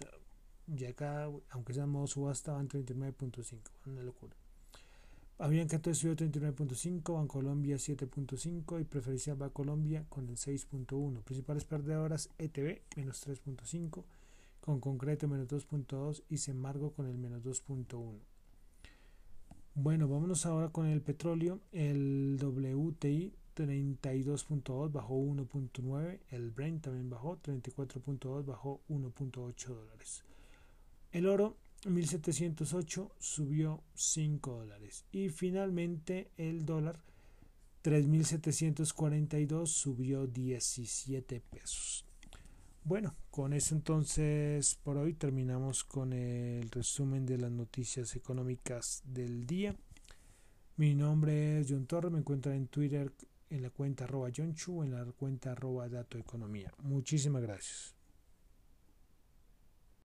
ya 0.67 0.91
acá, 0.91 1.29
aunque 1.51 1.75
sea 1.75 1.85
en 1.85 1.91
modo 1.91 2.07
subasta, 2.07 2.53
van 2.53 2.69
39.5, 2.69 3.59
una 3.87 4.03
locura. 4.03 4.35
Avianca 5.39 5.81
subió 5.93 6.15
39.5, 6.15 7.15
Bancolombia 7.15 7.77
7.5 7.77 8.81
y 8.81 8.85
Preferencial 8.85 9.51
Colombia 9.53 10.05
con 10.09 10.29
el 10.29 10.37
6.1. 10.37 11.23
Principales 11.23 11.65
perdedoras, 11.65 12.31
ETB 12.39 12.81
menos 12.97 13.27
3.5, 13.27 14.05
con 14.61 14.79
Concreto 14.79 15.27
menos 15.27 15.49
2.2 15.49 16.23
y 16.29 16.37
Semargo 16.37 16.93
con 16.93 17.09
el 17.09 17.19
menos 17.19 17.43
2.1. 17.43 18.21
Bueno, 19.75 20.07
vámonos 20.07 20.45
ahora 20.45 20.69
con 20.69 20.87
el 20.87 21.01
petróleo. 21.01 21.61
El 21.73 22.39
WTI 22.39 23.33
32.2 23.57 24.93
bajó 24.93 25.17
1.9. 25.17 26.21
El 26.31 26.51
Brent 26.51 26.85
también 26.85 27.09
bajó 27.09 27.39
34.2 27.39 28.45
bajó 28.45 28.81
1.8 28.91 29.67
dólares. 29.69 30.25
El 31.11 31.27
oro 31.27 31.57
1708 31.87 33.13
subió 33.19 33.83
5 33.95 34.53
dólares. 34.53 35.05
Y 35.11 35.31
finalmente 35.31 36.31
el 36.37 36.67
dólar 36.67 37.01
3742 37.81 39.71
subió 39.71 40.27
17 40.27 41.41
pesos. 41.41 42.07
Bueno, 42.85 43.15
con 43.31 43.53
eso 43.53 43.77
entonces 43.77 44.77
por 44.83 44.97
hoy 44.97 45.15
terminamos 45.15 45.85
con 45.85 46.13
el 46.13 46.69
resumen 46.69 47.25
de 47.25 47.39
las 47.39 47.51
noticias 47.53 48.17
económicas 48.17 49.03
del 49.05 49.47
día. 49.47 49.77
Mi 50.77 50.95
nombre 50.97 51.61
es 51.61 51.69
John 51.71 51.87
Torres, 51.87 52.11
me 52.11 52.19
encuentran 52.19 52.57
en 52.57 52.67
Twitter 52.67 53.13
en 53.51 53.63
la 53.63 53.71
cuenta 53.71 54.05
arroba 54.05 54.31
John 54.37 54.55
Chu, 54.55 54.83
en 54.83 54.91
la 54.91 55.05
cuenta 55.13 55.53
arroba 55.53 55.89
Dato 55.89 56.19
Economía. 56.19 56.73
Muchísimas 56.83 57.43
gracias. 57.43 57.95